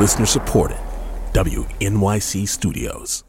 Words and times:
Listener 0.00 0.24
supported. 0.24 0.78
WNYC 1.34 2.48
Studios. 2.48 3.22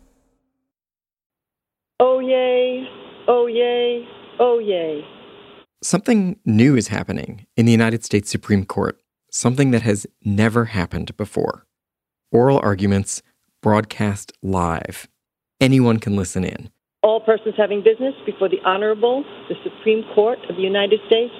Oh, 1.99 2.19
yay. 2.19 2.87
Oh, 3.27 3.45
yay. 3.45 4.07
Oh, 4.39 4.57
yay. 4.57 5.03
Something 5.83 6.39
new 6.45 6.77
is 6.77 6.87
happening 6.87 7.45
in 7.57 7.65
the 7.65 7.73
United 7.73 8.05
States 8.05 8.31
Supreme 8.31 8.63
Court, 8.63 8.97
something 9.29 9.71
that 9.71 9.81
has 9.81 10.07
never 10.23 10.63
happened 10.63 11.17
before. 11.17 11.65
Oral 12.31 12.61
arguments 12.63 13.21
broadcast 13.61 14.31
live. 14.41 15.09
Anyone 15.59 15.99
can 15.99 16.15
listen 16.15 16.45
in. 16.45 16.69
All 17.03 17.19
persons 17.19 17.55
having 17.57 17.83
business 17.83 18.13
before 18.25 18.47
the 18.47 18.61
Honorable, 18.63 19.25
the 19.49 19.55
Supreme 19.61 20.05
Court 20.15 20.39
of 20.49 20.55
the 20.55 20.61
United 20.61 21.01
States, 21.07 21.33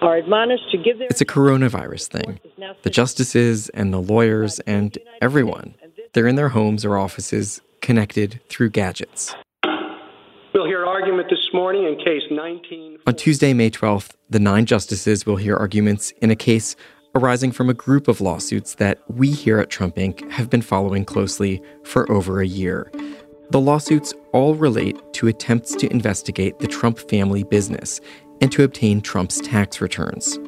are 0.00 0.16
admonished 0.16 0.70
to 0.70 0.78
give 0.78 0.98
their. 0.98 1.08
It's 1.08 1.20
a 1.20 1.26
coronavirus 1.26 2.08
thing. 2.08 2.40
The 2.82 2.90
justices 2.90 3.68
and 3.70 3.92
the 3.92 4.00
lawyers 4.00 4.60
and 4.60 4.96
everyone, 5.20 5.74
they're 6.12 6.26
in 6.26 6.36
their 6.36 6.50
homes 6.50 6.84
or 6.84 6.96
offices 6.96 7.60
connected 7.80 8.40
through 8.48 8.70
gadgets. 8.70 9.34
We'll 10.54 10.66
hear 10.66 10.86
argument 10.86 11.28
this 11.28 11.50
morning 11.52 11.84
in 11.84 11.98
case 11.98 12.22
19. 12.30 12.98
On 13.06 13.14
Tuesday, 13.14 13.52
May 13.52 13.70
12th, 13.70 14.12
the 14.30 14.40
nine 14.40 14.64
justices 14.64 15.26
will 15.26 15.36
hear 15.36 15.54
arguments 15.54 16.12
in 16.22 16.30
a 16.30 16.36
case 16.36 16.76
arising 17.14 17.52
from 17.52 17.68
a 17.68 17.74
group 17.74 18.08
of 18.08 18.20
lawsuits 18.20 18.74
that 18.76 19.02
we 19.08 19.30
here 19.30 19.58
at 19.58 19.70
Trump 19.70 19.96
Inc. 19.96 20.30
have 20.30 20.50
been 20.50 20.62
following 20.62 21.04
closely 21.04 21.62
for 21.84 22.10
over 22.10 22.40
a 22.40 22.46
year. 22.46 22.90
The 23.50 23.60
lawsuits 23.60 24.12
all 24.32 24.54
relate 24.54 24.96
to 25.14 25.28
attempts 25.28 25.74
to 25.76 25.90
investigate 25.92 26.58
the 26.58 26.66
Trump 26.66 26.98
family 26.98 27.44
business 27.44 28.00
and 28.40 28.52
to 28.52 28.64
obtain 28.64 29.00
Trump's 29.00 29.40
tax 29.40 29.80
returns. 29.80 30.38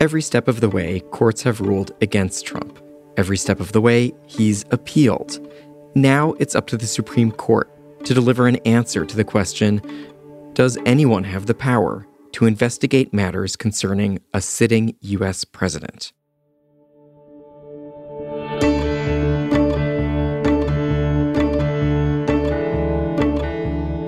Every 0.00 0.22
step 0.22 0.48
of 0.48 0.60
the 0.60 0.68
way, 0.68 1.00
courts 1.10 1.42
have 1.42 1.60
ruled 1.60 1.92
against 2.00 2.46
Trump. 2.46 2.78
Every 3.16 3.36
step 3.36 3.60
of 3.60 3.72
the 3.72 3.80
way, 3.80 4.12
he's 4.26 4.64
appealed. 4.70 5.38
Now 5.94 6.32
it's 6.34 6.54
up 6.54 6.66
to 6.68 6.76
the 6.76 6.86
Supreme 6.86 7.30
Court 7.30 7.70
to 8.04 8.14
deliver 8.14 8.46
an 8.46 8.56
answer 8.66 9.04
to 9.04 9.16
the 9.16 9.24
question 9.24 9.80
Does 10.54 10.76
anyone 10.84 11.24
have 11.24 11.46
the 11.46 11.54
power 11.54 12.06
to 12.32 12.46
investigate 12.46 13.14
matters 13.14 13.54
concerning 13.54 14.18
a 14.32 14.40
sitting 14.40 14.96
U.S. 15.00 15.44
president? 15.44 16.12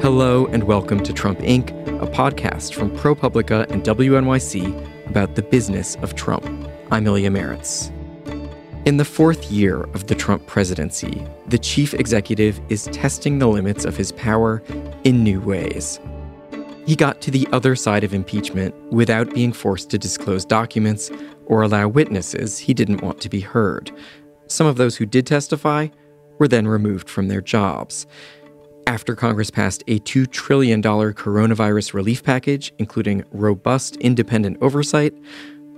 Hello, 0.03 0.47
and 0.47 0.64
welcome 0.64 1.03
to 1.03 1.12
Trump 1.12 1.38
Inc., 1.41 1.85
a 2.06 2.10
podcast 2.10 2.72
from 2.74 2.90
ProPublica 2.96 3.68
and 3.70 3.82
WNYC 3.82 5.08
about 5.08 5.34
the 5.34 5.42
business 5.42 5.96
of 5.96 6.14
Trump. 6.14 6.44
I'm 6.92 7.06
Ilya 7.06 7.30
Marritz. 7.30 7.90
In 8.86 8.96
the 8.96 9.04
fourth 9.04 9.50
year 9.50 9.82
of 9.94 10.06
the 10.06 10.14
Trump 10.14 10.46
presidency, 10.46 11.26
the 11.48 11.58
chief 11.58 11.94
executive 11.94 12.60
is 12.68 12.84
testing 12.92 13.38
the 13.38 13.48
limits 13.48 13.84
of 13.84 13.96
his 13.96 14.12
power 14.12 14.62
in 15.02 15.24
new 15.24 15.40
ways. 15.40 15.98
He 16.86 16.94
got 16.94 17.20
to 17.22 17.32
the 17.32 17.48
other 17.50 17.74
side 17.74 18.04
of 18.04 18.14
impeachment 18.14 18.74
without 18.92 19.34
being 19.34 19.52
forced 19.52 19.91
to 19.91 19.98
disclose 19.98 20.44
documents 20.44 21.10
or 21.46 21.62
allow 21.62 21.88
witnesses 21.88 22.58
he 22.58 22.72
didn't 22.72 23.02
want 23.02 23.20
to 23.22 23.28
be 23.28 23.41
heard. 23.41 23.91
Some 24.46 24.68
of 24.68 24.76
those 24.76 24.96
who 24.96 25.06
did 25.06 25.26
testify 25.26 25.88
were 26.38 26.46
then 26.46 26.68
removed 26.68 27.08
from 27.08 27.26
their 27.26 27.41
jobs. 27.41 28.06
After 28.86 29.16
Congress 29.16 29.50
passed 29.50 29.82
a 29.88 29.98
$2 29.98 30.30
trillion 30.30 30.80
coronavirus 30.80 31.92
relief 31.92 32.22
package, 32.22 32.72
including 32.78 33.24
robust 33.32 33.96
independent 33.96 34.58
oversight, 34.60 35.12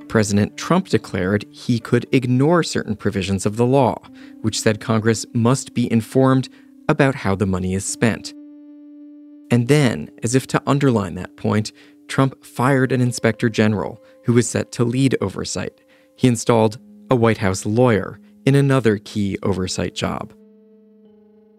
President 0.08 0.58
Trump 0.58 0.88
declared 0.88 1.46
he 1.50 1.78
could 1.78 2.06
ignore 2.12 2.62
certain 2.62 2.96
provisions 2.96 3.46
of 3.46 3.56
the 3.56 3.64
law, 3.64 3.98
which 4.42 4.60
said 4.60 4.80
Congress 4.80 5.24
must 5.32 5.72
be 5.72 5.90
informed 5.90 6.50
about 6.88 7.14
how 7.14 7.34
the 7.34 7.46
money 7.46 7.74
is 7.74 7.84
spent. 7.84 8.34
And 9.50 9.68
then, 9.68 10.10
as 10.22 10.34
if 10.34 10.46
to 10.48 10.62
underline 10.66 11.14
that 11.14 11.36
point, 11.36 11.72
Trump 12.08 12.44
fired 12.44 12.92
an 12.92 13.00
inspector 13.00 13.48
general 13.48 14.02
who 14.24 14.34
was 14.34 14.46
set 14.48 14.70
to 14.72 14.84
lead 14.84 15.16
oversight. 15.22 15.80
He 16.16 16.28
installed 16.28 16.78
a 17.10 17.16
White 17.16 17.38
House 17.38 17.64
lawyer 17.64 18.20
in 18.44 18.54
another 18.54 18.98
key 18.98 19.38
oversight 19.42 19.94
job. 19.94 20.34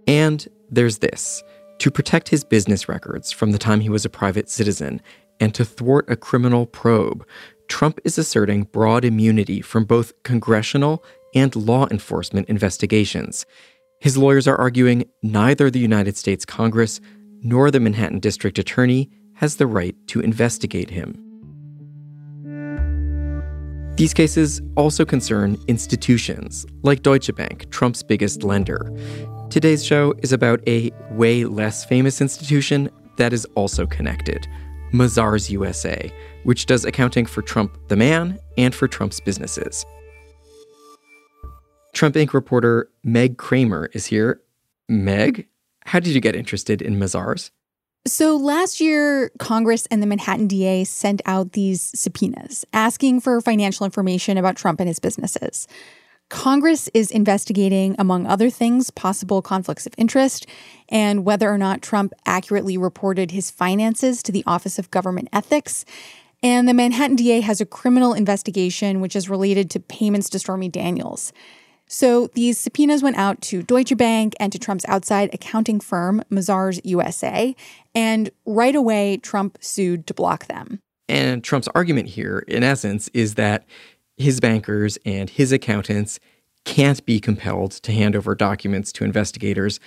And 0.09 0.47
there's 0.71 0.97
this 0.97 1.43
to 1.77 1.91
protect 1.91 2.29
his 2.29 2.43
business 2.43 2.89
records 2.89 3.31
from 3.31 3.51
the 3.51 3.59
time 3.59 3.79
he 3.79 3.89
was 3.89 4.05
a 4.05 4.09
private 4.09 4.49
citizen 4.49 5.01
and 5.39 5.53
to 5.53 5.63
thwart 5.63 6.09
a 6.09 6.15
criminal 6.15 6.65
probe, 6.65 7.25
Trump 7.67 7.99
is 8.03 8.17
asserting 8.17 8.63
broad 8.63 9.05
immunity 9.05 9.61
from 9.61 9.85
both 9.85 10.23
congressional 10.23 11.05
and 11.35 11.55
law 11.55 11.87
enforcement 11.91 12.49
investigations. 12.49 13.45
His 13.99 14.17
lawyers 14.17 14.47
are 14.47 14.57
arguing 14.57 15.05
neither 15.21 15.69
the 15.69 15.77
United 15.77 16.17
States 16.17 16.43
Congress 16.43 16.99
nor 17.43 17.69
the 17.69 17.79
Manhattan 17.79 18.19
District 18.19 18.57
Attorney 18.57 19.11
has 19.35 19.57
the 19.57 19.67
right 19.67 19.95
to 20.07 20.21
investigate 20.21 20.89
him. 20.89 21.28
These 23.99 24.13
cases 24.13 24.61
also 24.77 25.03
concern 25.03 25.57
institutions 25.67 26.65
like 26.83 27.03
Deutsche 27.03 27.35
Bank, 27.35 27.69
Trump's 27.69 28.01
biggest 28.01 28.43
lender. 28.43 28.89
Today's 29.49 29.85
show 29.85 30.13
is 30.19 30.31
about 30.31 30.65
a 30.69 30.91
way 31.11 31.43
less 31.43 31.83
famous 31.83 32.21
institution 32.21 32.89
that 33.17 33.33
is 33.33 33.43
also 33.55 33.85
connected 33.85 34.47
Mazars 34.93 35.49
USA, 35.49 36.09
which 36.45 36.65
does 36.65 36.85
accounting 36.85 37.25
for 37.25 37.41
Trump 37.41 37.77
the 37.89 37.97
man 37.97 38.39
and 38.57 38.73
for 38.73 38.87
Trump's 38.87 39.19
businesses. 39.19 39.85
Trump 41.93 42.15
Inc. 42.15 42.31
reporter 42.31 42.89
Meg 43.03 43.37
Cramer 43.37 43.89
is 43.91 44.05
here. 44.05 44.39
Meg, 44.87 45.45
how 45.83 45.99
did 45.99 46.15
you 46.15 46.21
get 46.21 46.37
interested 46.37 46.81
in 46.81 46.95
Mazars? 46.95 47.51
So 48.07 48.37
last 48.37 48.79
year, 48.79 49.29
Congress 49.39 49.85
and 49.91 50.01
the 50.01 50.07
Manhattan 50.07 50.47
DA 50.47 50.83
sent 50.83 51.21
out 51.25 51.51
these 51.51 51.91
subpoenas 51.99 52.65
asking 52.71 53.21
for 53.21 53.41
financial 53.41 53.85
information 53.85 54.37
about 54.37 54.55
Trump 54.55 54.79
and 54.79 54.87
his 54.87 54.99
businesses. 54.99 55.67
Congress 56.29 56.89
is 56.93 57.11
investigating, 57.11 57.95
among 57.97 58.25
other 58.25 58.49
things, 58.49 58.91
possible 58.91 59.41
conflicts 59.41 59.87
of 59.87 59.95
interest 59.97 60.45
and 60.87 61.25
whether 61.25 61.51
or 61.51 61.57
not 61.57 61.81
Trump 61.81 62.13
accurately 62.25 62.77
reported 62.77 63.31
his 63.31 63.49
finances 63.51 64.23
to 64.23 64.31
the 64.31 64.43
Office 64.45 64.77
of 64.77 64.91
Government 64.91 65.27
Ethics. 65.33 65.85
And 66.41 66.69
the 66.69 66.73
Manhattan 66.73 67.15
DA 67.15 67.41
has 67.41 67.59
a 67.59 67.65
criminal 67.65 68.13
investigation 68.13 69.01
which 69.01 69.15
is 69.15 69.29
related 69.29 69.69
to 69.71 69.79
payments 69.79 70.29
to 70.29 70.39
Stormy 70.39 70.69
Daniels. 70.69 71.33
So 71.89 72.27
these 72.35 72.59
subpoenas 72.59 73.01
went 73.01 73.17
out 73.17 73.41
to 73.41 73.63
Deutsche 73.63 73.97
Bank 73.97 74.35
and 74.39 74.51
to 74.51 74.59
Trump's 74.59 74.85
outside 74.87 75.33
accounting 75.33 75.79
firm, 75.79 76.23
Mazars 76.31 76.79
USA, 76.83 77.55
and 77.95 78.29
right 78.45 78.75
away, 78.75 79.17
Trump 79.17 79.57
sued 79.59 80.05
to 80.07 80.13
block 80.13 80.45
them. 80.45 80.79
And 81.07 81.43
Trump's 81.43 81.67
argument 81.73 82.09
here, 82.09 82.45
in 82.47 82.63
essence, 82.63 83.09
is 83.15 83.33
that 83.35 83.65
his 84.17 84.39
bankers 84.39 84.99
and 85.03 85.31
his 85.31 85.51
accountants 85.51 86.19
can't 86.63 87.03
be 87.05 87.19
compelled 87.19 87.71
to 87.71 87.91
hand 87.91 88.15
over 88.15 88.35
documents 88.35 88.91
to 88.91 89.03
investigators 89.03 89.79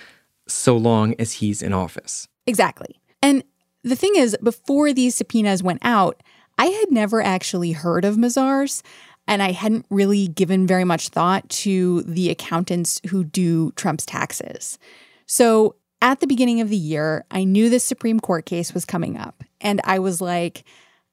so 0.45 0.75
long 0.75 1.15
as 1.17 1.33
he's 1.33 1.61
in 1.61 1.71
office. 1.71 2.27
Exactly. 2.45 2.99
And 3.21 3.45
the 3.83 3.95
thing 3.95 4.13
is, 4.17 4.35
before 4.43 4.91
these 4.91 5.15
subpoenas 5.15 5.63
went 5.63 5.79
out, 5.83 6.21
I 6.57 6.65
had 6.65 6.91
never 6.91 7.21
actually 7.21 7.71
heard 7.71 8.03
of 8.03 8.15
Mazars, 8.15 8.81
and 9.27 9.41
I 9.41 9.51
hadn't 9.51 9.85
really 9.89 10.27
given 10.27 10.67
very 10.67 10.83
much 10.83 11.09
thought 11.09 11.47
to 11.49 12.01
the 12.03 12.29
accountants 12.29 13.01
who 13.09 13.23
do 13.23 13.71
Trump's 13.71 14.05
taxes. 14.05 14.77
So 15.25 15.75
at 16.01 16.19
the 16.19 16.27
beginning 16.27 16.61
of 16.61 16.69
the 16.69 16.77
year, 16.77 17.25
I 17.31 17.43
knew 17.43 17.69
this 17.69 17.83
Supreme 17.83 18.19
Court 18.19 18.45
case 18.45 18.73
was 18.73 18.85
coming 18.85 19.17
up, 19.17 19.43
and 19.61 19.79
I 19.85 19.99
was 19.99 20.19
like, 20.19 20.65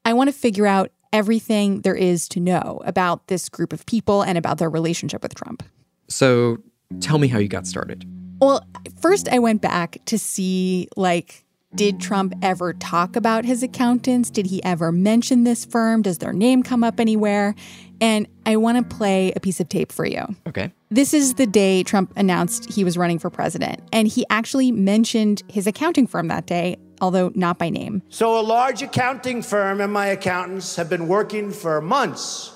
I 0.05 0.13
want 0.15 0.29
to 0.29 0.33
figure 0.33 0.67
out 0.67 0.91
everything 1.13 1.83
there 1.83 1.95
is 1.95 2.29
to 2.29 2.41
know 2.41 2.81
about 2.85 3.27
this 3.29 3.49
group 3.49 3.73
of 3.73 3.87
people 3.87 4.23
and 4.23 4.39
about 4.39 4.59
their 4.59 4.71
relationship 4.71 5.23
with 5.23 5.35
Trump. 5.35 5.63
So 6.09 6.59
tell 7.01 7.19
me 7.19 7.29
how 7.29 7.39
you 7.39 7.49
got 7.49 7.67
started. 7.67 8.05
Well, 8.41 8.65
first 9.01 9.29
I 9.29 9.39
went 9.39 9.61
back 9.61 9.99
to 10.07 10.19
see 10.19 10.89
like 10.97 11.45
did 11.75 11.97
mm. 11.97 12.01
Trump 12.01 12.35
ever 12.43 12.73
talk 12.75 13.17
about 13.17 13.45
his 13.45 13.63
accountants? 13.63 14.31
Did 14.31 14.47
he 14.47 14.63
ever 14.65 14.91
mention 14.93 15.45
this 15.45 15.65
firm? 15.65 16.03
Does 16.03 16.19
their 16.19 16.33
name 16.33 16.63
come 16.63 16.83
up 16.83 17.01
anywhere? 17.01 17.55
And 18.01 18.27
I 18.47 18.57
want 18.57 18.79
to 18.79 18.97
play 18.97 19.33
a 19.37 19.41
piece 19.41 19.61
of 19.61 19.69
tape 19.69 19.93
for 19.93 20.07
you. 20.07 20.25
Okay. 20.49 20.73
This 20.91 21.13
is 21.15 21.35
the 21.35 21.47
day 21.47 21.83
Trump 21.83 22.13
announced 22.17 22.73
he 22.73 22.83
was 22.83 22.97
running 22.97 23.19
for 23.19 23.31
president. 23.31 23.81
And 23.93 24.09
he 24.09 24.25
actually 24.31 24.73
mentioned 24.73 25.43
his 25.49 25.67
accounting 25.67 26.07
firm 26.07 26.29
that 26.29 26.47
day 26.47 26.77
although 27.01 27.33
not 27.35 27.59
by 27.59 27.71
name. 27.71 28.03
So, 28.11 28.39
a 28.39 28.43
large 28.43 28.83
accounting 28.83 29.43
firm 29.43 29.81
and 29.81 29.93
my 29.93 30.09
accountants 30.09 30.77
have 30.77 30.91
been 30.91 31.09
working 31.09 31.51
for 31.51 31.81
months 31.81 32.53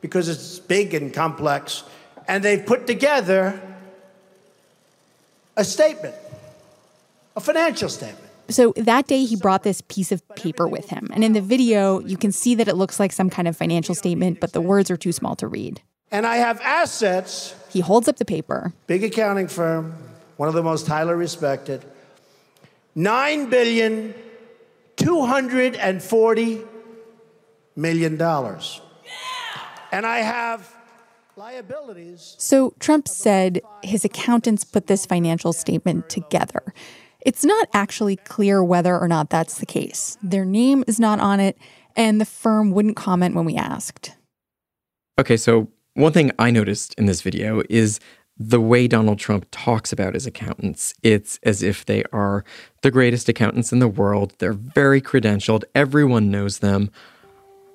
because 0.00 0.28
it's 0.28 0.58
big 0.58 0.94
and 0.94 1.12
complex, 1.12 1.84
and 2.28 2.44
they've 2.44 2.64
put 2.64 2.86
together 2.86 3.60
a 5.56 5.64
statement, 5.64 6.14
a 7.36 7.40
financial 7.40 7.88
statement. 7.88 8.31
So 8.52 8.72
that 8.76 9.06
day, 9.06 9.24
he 9.24 9.36
brought 9.36 9.62
this 9.62 9.80
piece 9.80 10.12
of 10.12 10.26
paper 10.36 10.68
with 10.68 10.90
him. 10.90 11.08
And 11.12 11.24
in 11.24 11.32
the 11.32 11.40
video, 11.40 12.00
you 12.00 12.16
can 12.16 12.32
see 12.32 12.54
that 12.56 12.68
it 12.68 12.76
looks 12.76 13.00
like 13.00 13.12
some 13.12 13.30
kind 13.30 13.48
of 13.48 13.56
financial 13.56 13.94
statement, 13.94 14.40
but 14.40 14.52
the 14.52 14.60
words 14.60 14.90
are 14.90 14.96
too 14.96 15.12
small 15.12 15.34
to 15.36 15.48
read. 15.48 15.80
And 16.10 16.26
I 16.26 16.36
have 16.36 16.60
assets. 16.60 17.54
He 17.70 17.80
holds 17.80 18.08
up 18.08 18.16
the 18.16 18.24
paper. 18.24 18.74
Big 18.86 19.02
accounting 19.02 19.48
firm, 19.48 19.94
one 20.36 20.48
of 20.48 20.54
the 20.54 20.62
most 20.62 20.86
highly 20.86 21.14
respected. 21.14 21.84
Nine 22.94 23.48
billion, 23.48 24.14
two 24.96 25.24
hundred 25.24 25.74
and 25.76 26.02
forty 26.02 26.60
million 27.74 28.18
dollars. 28.18 28.82
And 29.90 30.04
I 30.04 30.18
have 30.18 30.74
liabilities. 31.36 32.34
So 32.38 32.74
Trump 32.78 33.08
said 33.08 33.62
his 33.82 34.04
accountants 34.04 34.64
put 34.64 34.86
this 34.86 35.06
financial 35.06 35.54
statement 35.54 36.10
together. 36.10 36.74
It's 37.24 37.44
not 37.44 37.68
actually 37.72 38.16
clear 38.16 38.62
whether 38.64 38.98
or 38.98 39.08
not 39.08 39.30
that's 39.30 39.58
the 39.58 39.66
case. 39.66 40.18
Their 40.22 40.44
name 40.44 40.82
is 40.86 40.98
not 40.98 41.20
on 41.20 41.40
it, 41.40 41.56
and 41.96 42.20
the 42.20 42.24
firm 42.24 42.72
wouldn't 42.72 42.96
comment 42.96 43.34
when 43.34 43.44
we 43.44 43.56
asked. 43.56 44.16
Okay, 45.18 45.36
so 45.36 45.68
one 45.94 46.12
thing 46.12 46.32
I 46.38 46.50
noticed 46.50 46.94
in 46.94 47.06
this 47.06 47.22
video 47.22 47.62
is 47.68 48.00
the 48.38 48.60
way 48.60 48.88
Donald 48.88 49.18
Trump 49.18 49.46
talks 49.50 49.92
about 49.92 50.14
his 50.14 50.26
accountants. 50.26 50.94
It's 51.02 51.38
as 51.42 51.62
if 51.62 51.84
they 51.84 52.02
are 52.12 52.44
the 52.82 52.90
greatest 52.90 53.28
accountants 53.28 53.72
in 53.72 53.78
the 53.78 53.88
world. 53.88 54.34
They're 54.38 54.52
very 54.52 55.00
credentialed, 55.00 55.64
everyone 55.74 56.30
knows 56.30 56.58
them. 56.58 56.90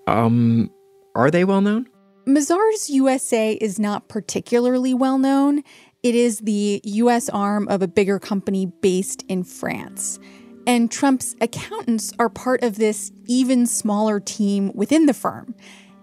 Um, 0.07 0.71
are 1.15 1.31
they 1.31 1.44
well 1.44 1.61
known? 1.61 1.88
Mazars 2.27 2.89
USA 2.89 3.53
is 3.53 3.79
not 3.79 4.09
particularly 4.09 4.94
well 4.94 5.17
known. 5.17 5.63
It 6.07 6.15
is 6.15 6.39
the 6.39 6.80
US 6.86 7.27
arm 7.27 7.68
of 7.68 7.81
a 7.81 7.88
bigger 7.88 8.18
company 8.18 8.68
based 8.68 9.25
in 9.27 9.44
France. 9.44 10.19
And 10.65 10.89
Trump's 10.89 11.36
accountants 11.42 12.13
are 12.18 12.30
part 12.30 12.63
of 12.63 12.77
this 12.77 13.12
even 13.25 13.65
smaller 13.65 14.21
team 14.21 14.71
within 14.74 15.06
the 15.06 15.13
firm. 15.13 15.54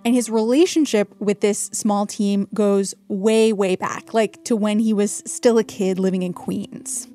And 0.04 0.14
his 0.14 0.28
relationship 0.28 1.18
with 1.20 1.40
this 1.40 1.70
small 1.72 2.04
team 2.04 2.48
goes 2.52 2.94
way, 3.08 3.50
way 3.54 3.76
back, 3.76 4.12
like 4.12 4.44
to 4.44 4.54
when 4.54 4.78
he 4.78 4.92
was 4.92 5.22
still 5.24 5.56
a 5.56 5.64
kid 5.64 5.98
living 5.98 6.22
in 6.22 6.34
Queens. 6.34 7.08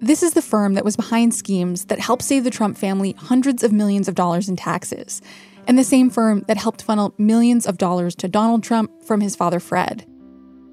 This 0.00 0.24
is 0.24 0.32
the 0.32 0.42
firm 0.42 0.74
that 0.74 0.84
was 0.84 0.96
behind 0.96 1.34
schemes 1.34 1.84
that 1.84 2.00
helped 2.00 2.24
save 2.24 2.42
the 2.42 2.50
Trump 2.50 2.76
family 2.76 3.12
hundreds 3.12 3.62
of 3.62 3.70
millions 3.70 4.08
of 4.08 4.16
dollars 4.16 4.48
in 4.48 4.56
taxes, 4.56 5.22
and 5.68 5.78
the 5.78 5.84
same 5.84 6.10
firm 6.10 6.42
that 6.48 6.56
helped 6.56 6.82
funnel 6.82 7.14
millions 7.16 7.64
of 7.64 7.78
dollars 7.78 8.16
to 8.16 8.26
Donald 8.26 8.64
Trump 8.64 9.04
from 9.04 9.20
his 9.20 9.36
father 9.36 9.60
Fred. 9.60 10.04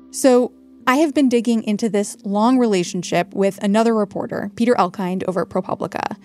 So, 0.10 0.51
I 0.91 0.95
have 0.97 1.13
been 1.13 1.29
digging 1.29 1.63
into 1.63 1.88
this 1.88 2.17
long 2.25 2.57
relationship 2.57 3.33
with 3.33 3.63
another 3.63 3.95
reporter, 3.95 4.51
Peter 4.57 4.73
Elkind, 4.73 5.23
over 5.25 5.43
at 5.43 5.47
ProPublica, 5.47 6.17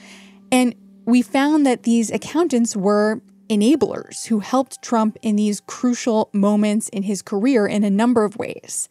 and 0.50 0.74
we 1.04 1.22
found 1.22 1.64
that 1.66 1.84
these 1.84 2.10
accountants 2.10 2.74
were 2.74 3.20
enablers 3.48 4.26
who 4.26 4.40
helped 4.40 4.82
Trump 4.82 5.18
in 5.22 5.36
these 5.36 5.60
crucial 5.68 6.30
moments 6.32 6.88
in 6.88 7.04
his 7.04 7.22
career 7.22 7.68
in 7.68 7.84
a 7.84 7.90
number 7.90 8.24
of 8.24 8.38
ways. 8.38 8.88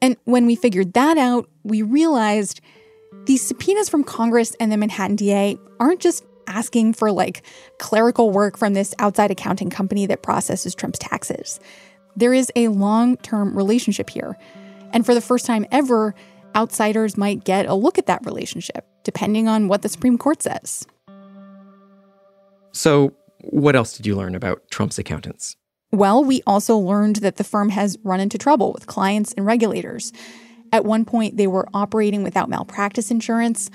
And 0.00 0.16
when 0.26 0.46
we 0.46 0.54
figured 0.54 0.92
that 0.92 1.18
out, 1.18 1.50
we 1.64 1.82
realized 1.82 2.60
these 3.24 3.42
subpoenas 3.42 3.88
from 3.88 4.04
Congress 4.04 4.54
and 4.60 4.70
the 4.70 4.76
Manhattan 4.76 5.16
DA 5.16 5.58
aren't 5.80 5.98
just 5.98 6.24
asking 6.46 6.92
for 6.92 7.10
like 7.10 7.42
clerical 7.80 8.30
work 8.30 8.56
from 8.56 8.74
this 8.74 8.94
outside 9.00 9.32
accounting 9.32 9.70
company 9.70 10.06
that 10.06 10.22
processes 10.22 10.72
Trump's 10.72 11.00
taxes. 11.00 11.58
There 12.14 12.32
is 12.32 12.52
a 12.54 12.68
long 12.68 13.16
term 13.16 13.56
relationship 13.56 14.08
here. 14.08 14.38
And 14.96 15.04
for 15.04 15.12
the 15.12 15.20
first 15.20 15.44
time 15.44 15.66
ever, 15.70 16.14
outsiders 16.56 17.18
might 17.18 17.44
get 17.44 17.66
a 17.66 17.74
look 17.74 17.98
at 17.98 18.06
that 18.06 18.24
relationship, 18.24 18.86
depending 19.04 19.46
on 19.46 19.68
what 19.68 19.82
the 19.82 19.90
Supreme 19.90 20.16
Court 20.16 20.42
says. 20.42 20.86
So, 22.72 23.12
what 23.40 23.76
else 23.76 23.94
did 23.94 24.06
you 24.06 24.16
learn 24.16 24.34
about 24.34 24.70
Trump's 24.70 24.98
accountants? 24.98 25.54
Well, 25.92 26.24
we 26.24 26.40
also 26.46 26.78
learned 26.78 27.16
that 27.16 27.36
the 27.36 27.44
firm 27.44 27.68
has 27.68 27.98
run 28.04 28.20
into 28.20 28.38
trouble 28.38 28.72
with 28.72 28.86
clients 28.86 29.34
and 29.34 29.44
regulators. 29.44 30.14
At 30.72 30.86
one 30.86 31.04
point, 31.04 31.36
they 31.36 31.46
were 31.46 31.68
operating 31.74 32.22
without 32.22 32.48
malpractice 32.48 33.10
insurance. 33.10 33.68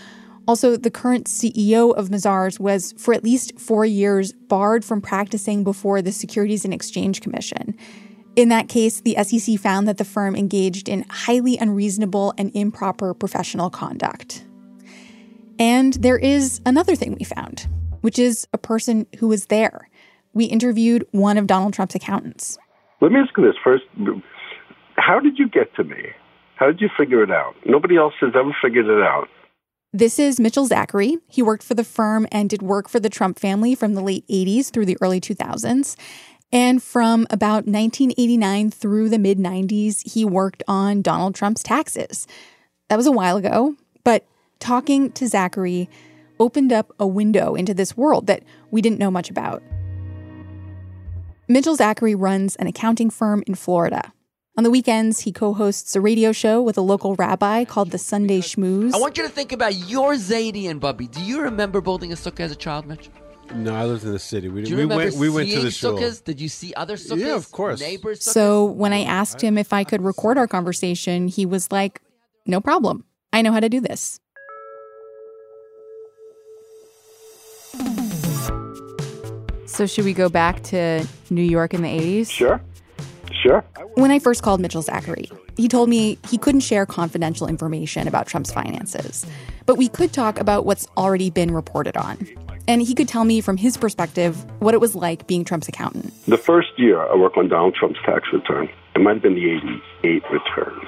Also, 0.47 0.75
the 0.75 0.89
current 0.89 1.27
CEO 1.27 1.94
of 1.94 2.09
Mazars 2.09 2.59
was, 2.59 2.95
for 2.97 3.13
at 3.13 3.23
least 3.23 3.59
four 3.59 3.85
years, 3.85 4.33
barred 4.33 4.83
from 4.83 5.01
practicing 5.01 5.63
before 5.63 6.01
the 6.01 6.12
Securities 6.12 6.65
and 6.65 6.73
Exchange 6.73 7.21
Commission. 7.21 7.75
In 8.36 8.50
that 8.50 8.69
case, 8.69 9.01
the 9.01 9.16
SEC 9.24 9.60
found 9.60 9.88
that 9.88 9.98
the 9.98 10.06
firm 10.06 10.36
engaged 10.36 10.88
in 10.88 11.06
highly 11.10 11.57
unreasonable 11.57 12.33
and 12.38 12.51
improper 12.56 13.13
professional 13.13 13.69
conduct. 13.69 14.45
And 15.60 15.94
there 15.95 16.18
is 16.18 16.62
another 16.66 16.95
thing 16.95 17.16
we 17.19 17.25
found 17.25 17.68
which 18.01 18.19
is 18.19 18.48
a 18.51 18.57
person 18.57 19.07
who 19.19 19.28
was 19.28 19.45
there. 19.45 19.88
We 20.33 20.45
interviewed 20.45 21.06
one 21.12 21.38
of 21.38 21.48
Donald 21.48 21.74
Trump's 21.74 21.95
accountants. 21.95 22.57
Let 23.00 23.12
me 23.12 23.19
ask 23.19 23.30
you 23.38 23.44
this 23.45 23.56
first. 23.63 23.83
How 24.95 25.19
did 25.19 25.38
you 25.38 25.48
get 25.48 25.74
to 25.75 25.83
me? 25.83 26.10
How 26.56 26.68
did 26.68 26.81
you 26.81 26.89
figure 26.98 27.24
it 27.24 27.31
out? 27.31 27.56
Nobody 27.66 27.98
else 27.98 28.13
has 28.22 28.31
ever 28.36 28.56
figured 28.62 28.86
it 28.86 29.01
out. 29.01 29.28
This 29.94 30.19
is 30.19 30.39
Mitchell 30.39 30.66
Zachary. 30.66 31.18
He 31.28 31.42
worked 31.42 31.63
for 31.63 31.74
the 31.74 31.83
firm 31.83 32.28
and 32.31 32.50
did 32.50 32.62
work 32.62 32.88
for 32.88 33.00
the 33.00 33.10
Trump 33.10 33.39
family 33.39 33.75
from 33.75 33.94
the 33.94 34.01
late 34.01 34.25
80s 34.30 34.72
through 34.72 34.86
the 34.86 34.98
early 35.01 35.19
2000s. 35.19 35.95
And 36.53 36.83
from 36.83 37.27
about 37.30 37.65
1989 37.65 38.71
through 38.71 39.09
the 39.09 39.19
mid 39.19 39.38
90s, 39.38 40.12
he 40.12 40.25
worked 40.25 40.63
on 40.68 41.01
Donald 41.01 41.33
Trump's 41.36 41.63
taxes. 41.63 42.27
That 42.89 42.98
was 42.98 43.07
a 43.07 43.12
while 43.12 43.38
ago, 43.38 43.75
but 44.03 44.25
talking 44.59 45.12
to 45.13 45.27
Zachary, 45.27 45.89
opened 46.39 46.74
up 46.74 46.92
a 47.00 47.07
window 47.07 47.56
into 47.56 47.74
this 47.74 47.95
world 47.95 48.27
that 48.27 48.44
we 48.71 48.81
didn't 48.81 49.00
know 49.00 49.12
much 49.12 49.30
about. 49.30 49.62
Mitchell 51.48 51.75
Zachary 51.75 52.15
runs 52.15 52.56
an 52.57 52.68
accounting 52.68 53.09
firm 53.09 53.44
in 53.45 53.56
Florida. 53.56 54.13
On 54.57 54.63
the 54.63 54.71
weekends, 54.71 55.21
he 55.21 55.31
co 55.31 55.54
hosts 55.54 55.95
a 55.95 56.01
radio 56.01 56.31
show 56.31 56.62
with 56.62 56.77
a 56.77 56.81
local 56.81 57.15
rabbi 57.15 57.63
called 57.63 57.92
the 57.92 57.97
Sunday 57.97 58.42
Schmooze. 58.42 58.94
I 58.94 58.97
want 58.97 59.18
you 59.18 59.24
to 59.24 59.30
think 59.30 59.51
about 59.51 59.75
your 59.75 60.13
Zadie 60.15 60.69
and 60.69 60.80
Bubby. 60.80 61.07
Do 61.07 61.21
you 61.21 61.42
remember 61.42 61.80
building 61.80 62.12
a 62.12 62.15
sukkah 62.15 62.42
as 62.42 62.51
a 62.51 62.56
child, 62.56 62.86
Mitch? 62.86 63.09
No, 63.56 63.75
I 63.75 63.86
lived 63.86 64.03
in 64.03 64.12
the 64.12 64.19
city. 64.19 64.48
We, 64.50 64.63
Do 64.63 64.71
you 64.71 64.77
we 64.77 64.86
went. 64.86 65.15
We 65.15 65.30
went 65.30 65.50
to 65.50 65.59
the 65.59 65.71
show. 65.71 65.95
sukkahs? 65.95 66.24
Did 66.24 66.39
you 66.39 66.50
see 66.50 66.74
other 66.75 66.95
sukkahs? 66.95 67.19
Yeah, 67.19 67.36
of 67.36 67.51
course. 67.51 67.80
Neighbors. 67.80 68.19
Sukkahs? 68.19 68.33
So 68.33 68.65
when 68.65 68.94
I 68.94 69.03
asked 69.03 69.42
him 69.42 69.57
if 69.57 69.74
I 69.74 69.83
could 69.83 70.01
record 70.01 70.38
our 70.38 70.48
conversation, 70.48 71.27
he 71.27 71.45
was 71.45 71.71
like, 71.71 72.01
no 72.45 72.62
problem. 72.62 73.06
I 73.33 73.42
know 73.42 73.51
how 73.51 73.59
to 73.59 73.69
do 73.69 73.80
this. 73.81 74.19
So 79.65 79.86
should 79.88 80.06
we 80.06 80.13
go 80.13 80.30
back 80.30 80.62
to 80.63 81.07
New 81.30 81.42
York 81.42 81.74
in 81.74 81.81
the 81.81 81.88
80s? 81.88 82.30
Sure. 82.30 82.62
Sure. 83.31 83.61
When 83.95 84.11
I 84.11 84.19
first 84.19 84.44
called 84.44 84.59
Mitchell 84.59 84.81
Zachary, 84.81 85.30
he 85.57 85.68
told 85.68 85.90
me 85.90 86.19
he 86.30 86.37
couldn't 86.37 86.61
share 86.61 86.85
confidential 86.85 87.47
information 87.47 88.07
about 88.07 88.28
Trump's 88.28 88.52
finances, 88.52 89.26
but 89.66 89.78
we 89.78 89.87
could 89.87 90.14
talk 90.14 90.40
about 90.40 90.66
what's 90.66 90.87
already 90.97 91.30
been 91.30 91.52
reported 91.52 91.97
on. 91.97 92.18
And 92.68 92.81
he 92.81 92.94
could 92.94 93.07
tell 93.07 93.25
me 93.25 93.41
from 93.41 93.57
his 93.57 93.77
perspective 93.77 94.45
what 94.59 94.73
it 94.73 94.81
was 94.81 94.95
like 94.95 95.27
being 95.27 95.44
Trump's 95.44 95.68
accountant. 95.68 96.13
The 96.25 96.37
first 96.37 96.69
year 96.77 97.01
I 97.01 97.15
worked 97.15 97.37
on 97.37 97.47
Donald 97.49 97.75
Trump's 97.75 97.99
tax 98.06 98.27
return, 98.31 98.69
it 98.95 98.99
might 98.99 99.13
have 99.13 99.23
been 99.23 99.35
the 99.35 99.49
88 100.03 100.23
return. 100.31 100.80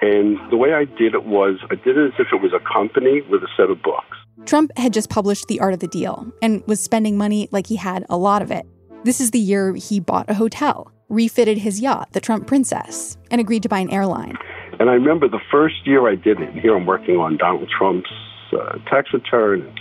And 0.00 0.36
the 0.50 0.56
way 0.56 0.74
I 0.74 0.84
did 0.84 1.14
it 1.14 1.24
was 1.24 1.58
I 1.70 1.76
did 1.76 1.96
it 1.96 2.12
as 2.12 2.12
if 2.18 2.26
it 2.32 2.42
was 2.42 2.52
a 2.52 2.60
company 2.72 3.22
with 3.30 3.42
a 3.42 3.48
set 3.56 3.70
of 3.70 3.80
books. 3.82 4.16
Trump 4.46 4.76
had 4.76 4.92
just 4.92 5.10
published 5.10 5.46
The 5.46 5.60
Art 5.60 5.74
of 5.74 5.80
the 5.80 5.86
Deal 5.86 6.32
and 6.42 6.66
was 6.66 6.82
spending 6.82 7.16
money 7.16 7.48
like 7.52 7.68
he 7.68 7.76
had 7.76 8.04
a 8.10 8.16
lot 8.16 8.42
of 8.42 8.50
it. 8.50 8.66
This 9.04 9.20
is 9.20 9.30
the 9.30 9.38
year 9.38 9.74
he 9.74 10.00
bought 10.00 10.28
a 10.28 10.34
hotel, 10.34 10.90
refitted 11.08 11.58
his 11.58 11.80
yacht, 11.80 12.08
the 12.12 12.20
Trump 12.20 12.46
Princess, 12.46 13.16
and 13.30 13.40
agreed 13.40 13.62
to 13.62 13.68
buy 13.68 13.78
an 13.78 13.90
airline. 13.90 14.36
And 14.80 14.90
I 14.90 14.94
remember 14.94 15.28
the 15.28 15.40
first 15.50 15.86
year 15.86 16.08
I 16.08 16.16
did 16.16 16.40
it, 16.40 16.52
here 16.54 16.76
I'm 16.76 16.86
working 16.86 17.16
on 17.16 17.36
Donald 17.36 17.68
Trump's 17.76 18.10
uh, 18.52 18.78
tax 18.90 19.12
return. 19.12 19.72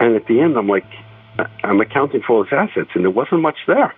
And 0.00 0.14
at 0.14 0.26
the 0.26 0.40
end, 0.40 0.56
I'm 0.56 0.68
like, 0.68 0.86
I'm 1.64 1.80
accounting 1.80 2.22
for 2.22 2.36
all 2.36 2.44
his 2.44 2.52
assets, 2.52 2.90
and 2.94 3.04
there 3.04 3.10
wasn't 3.10 3.40
much 3.40 3.58
there. 3.66 3.94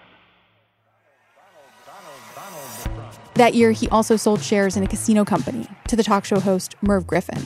That 3.35 3.55
year, 3.55 3.71
he 3.71 3.89
also 3.91 4.17
sold 4.17 4.43
shares 4.43 4.77
in 4.77 4.83
a 4.83 4.89
casino 4.89 5.25
company 5.25 5.69
to 5.87 5.95
the 5.95 6.03
talk 6.03 6.25
show 6.25 6.41
host 6.41 6.75
Merv 6.83 7.07
Griffin. 7.07 7.43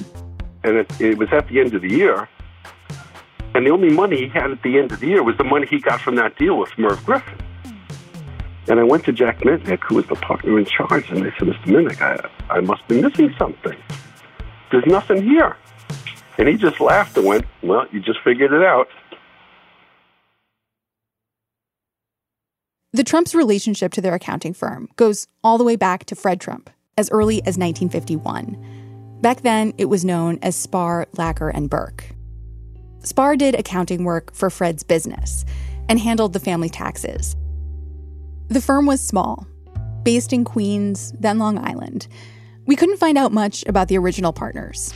And 0.65 0.77
it, 0.77 1.01
it 1.01 1.19
was 1.19 1.29
at 1.33 1.49
the 1.49 1.61
end 1.61 1.75
of 1.75 1.83
the 1.83 1.91
year. 1.91 2.29
And 3.55 3.67
the 3.67 3.71
only 3.71 3.91
money 3.91 4.17
he 4.17 4.29
had 4.29 4.51
at 4.51 4.63
the 4.63 4.79
end 4.79 4.93
of 4.93 5.01
the 5.01 5.09
year 5.09 5.23
was 5.23 5.37
the 5.37 5.45
money 5.45 5.67
he 5.67 5.81
got 5.81 6.01
from 6.01 6.15
that 6.15 6.39
deal 6.39 6.57
with 6.57 6.71
Merv 6.79 7.05
Griffin. 7.05 7.39
And 8.69 8.81
I 8.81 8.85
went 8.85 9.05
to 9.05 9.13
Jack 9.13 9.41
Mitnick, 9.41 9.81
who 9.85 9.97
was 9.97 10.07
the 10.07 10.15
partner 10.15 10.59
in 10.59 10.65
charge, 10.65 11.11
and 11.11 11.19
I 11.19 11.31
said, 11.39 11.49
Mr. 11.49 11.65
Mitnick, 11.65 12.01
I, 12.01 12.55
I 12.55 12.61
must 12.61 12.87
be 12.89 13.03
missing 13.03 13.35
something. 13.39 13.77
There's 14.71 14.87
nothing 14.87 15.23
here. 15.23 15.57
And 16.39 16.49
he 16.49 16.57
just 16.57 16.81
laughed 16.81 17.17
and 17.17 17.27
went, 17.27 17.45
Well, 17.63 17.87
you 17.93 18.01
just 18.01 18.21
figured 18.21 18.53
it 18.53 18.63
out. 18.63 18.89
The 22.95 23.05
Trumps' 23.05 23.35
relationship 23.35 23.93
to 23.95 24.03
their 24.03 24.15
accounting 24.15 24.53
firm 24.53 24.89
goes 24.97 25.27
all 25.43 25.57
the 25.57 25.65
way 25.65 25.77
back 25.77 26.05
to 26.07 26.15
Fred 26.15 26.41
Trump, 26.41 26.69
as 26.99 27.11
early 27.11 27.37
as 27.41 27.57
1951. 27.57 29.19
Back 29.23 29.41
then, 29.41 29.73
it 29.79 29.87
was 29.87 30.05
known 30.05 30.39
as 30.43 30.67
Spahr, 30.67 31.07
Lacker, 31.17 31.51
and 31.55 31.71
Berk. 31.71 32.05
Spahr 33.01 33.39
did 33.39 33.55
accounting 33.55 34.05
work 34.05 34.35
for 34.35 34.51
Fred's 34.51 34.83
business 34.83 35.45
and 35.89 35.99
handled 35.99 36.35
the 36.35 36.41
family 36.41 36.69
taxes. 36.69 37.35
The 38.49 38.61
firm 38.61 38.85
was 38.85 39.01
small, 39.01 39.47
based 40.03 40.33
in 40.33 40.45
Queens, 40.45 41.13
then 41.19 41.39
Long 41.39 41.59
Island. 41.59 42.09
We 42.67 42.77
couldn't 42.77 42.99
find 42.99 43.17
out 43.17 43.33
much 43.33 43.65
about 43.67 43.89
the 43.89 43.97
original 43.97 44.33
partners. 44.33 44.95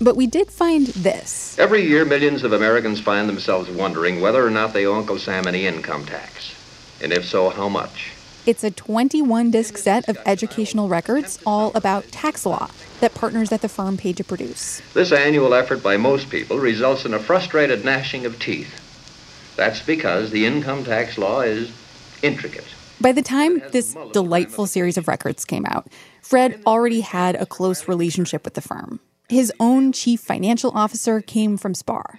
But 0.00 0.16
we 0.16 0.26
did 0.26 0.50
find 0.50 0.86
this. 0.88 1.58
Every 1.58 1.86
year, 1.86 2.04
millions 2.04 2.42
of 2.42 2.52
Americans 2.52 3.00
find 3.00 3.28
themselves 3.28 3.70
wondering 3.70 4.20
whether 4.20 4.44
or 4.44 4.50
not 4.50 4.72
they 4.72 4.86
owe 4.86 4.94
Uncle 4.94 5.18
Sam 5.18 5.46
any 5.46 5.66
income 5.66 6.04
tax. 6.04 6.54
And 7.02 7.12
if 7.12 7.24
so, 7.24 7.50
how 7.50 7.68
much? 7.68 8.12
It's 8.46 8.62
a 8.62 8.70
21 8.70 9.50
disc 9.50 9.78
set 9.78 10.06
of 10.08 10.18
educational 10.26 10.88
records 10.88 11.38
all 11.46 11.72
about 11.74 12.04
tax 12.12 12.44
law 12.44 12.68
that 13.00 13.14
partners 13.14 13.52
at 13.52 13.62
the 13.62 13.68
firm 13.68 13.96
paid 13.96 14.18
to 14.18 14.24
produce. 14.24 14.82
This 14.92 15.12
annual 15.12 15.54
effort 15.54 15.82
by 15.82 15.96
most 15.96 16.28
people 16.28 16.58
results 16.58 17.06
in 17.06 17.14
a 17.14 17.18
frustrated 17.18 17.84
gnashing 17.84 18.26
of 18.26 18.38
teeth. 18.38 18.80
That's 19.56 19.80
because 19.80 20.30
the 20.30 20.44
income 20.44 20.84
tax 20.84 21.16
law 21.16 21.40
is 21.40 21.72
intricate. 22.22 22.66
By 23.00 23.12
the 23.12 23.22
time 23.22 23.62
this 23.70 23.96
delightful 24.12 24.66
series 24.66 24.98
of 24.98 25.08
records 25.08 25.44
came 25.44 25.64
out, 25.66 25.88
Fred 26.20 26.60
already 26.66 27.00
had 27.00 27.36
a 27.36 27.46
close 27.46 27.88
relationship 27.88 28.44
with 28.44 28.54
the 28.54 28.60
firm. 28.60 29.00
His 29.28 29.52
own 29.58 29.92
chief 29.92 30.20
financial 30.20 30.70
officer 30.74 31.20
came 31.20 31.56
from 31.56 31.72
Spahr. 31.72 32.18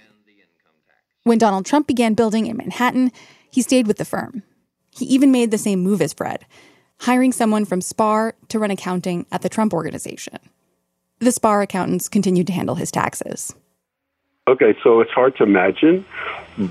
When 1.22 1.38
Donald 1.38 1.66
Trump 1.66 1.86
began 1.86 2.14
building 2.14 2.46
in 2.46 2.56
Manhattan, 2.56 3.12
he 3.50 3.62
stayed 3.62 3.86
with 3.86 3.98
the 3.98 4.04
firm. 4.04 4.42
He 4.90 5.04
even 5.06 5.30
made 5.30 5.50
the 5.50 5.58
same 5.58 5.80
move 5.80 6.02
as 6.02 6.12
Fred, 6.12 6.44
hiring 7.00 7.32
someone 7.32 7.64
from 7.64 7.80
Spahr 7.80 8.32
to 8.48 8.58
run 8.58 8.70
accounting 8.70 9.26
at 9.30 9.42
the 9.42 9.48
Trump 9.48 9.72
organization. 9.72 10.38
The 11.18 11.30
Spahr 11.30 11.62
accountants 11.62 12.08
continued 12.08 12.46
to 12.48 12.52
handle 12.52 12.74
his 12.74 12.90
taxes. 12.90 13.54
Okay, 14.48 14.76
so 14.82 15.00
it's 15.00 15.10
hard 15.10 15.36
to 15.36 15.42
imagine, 15.42 16.04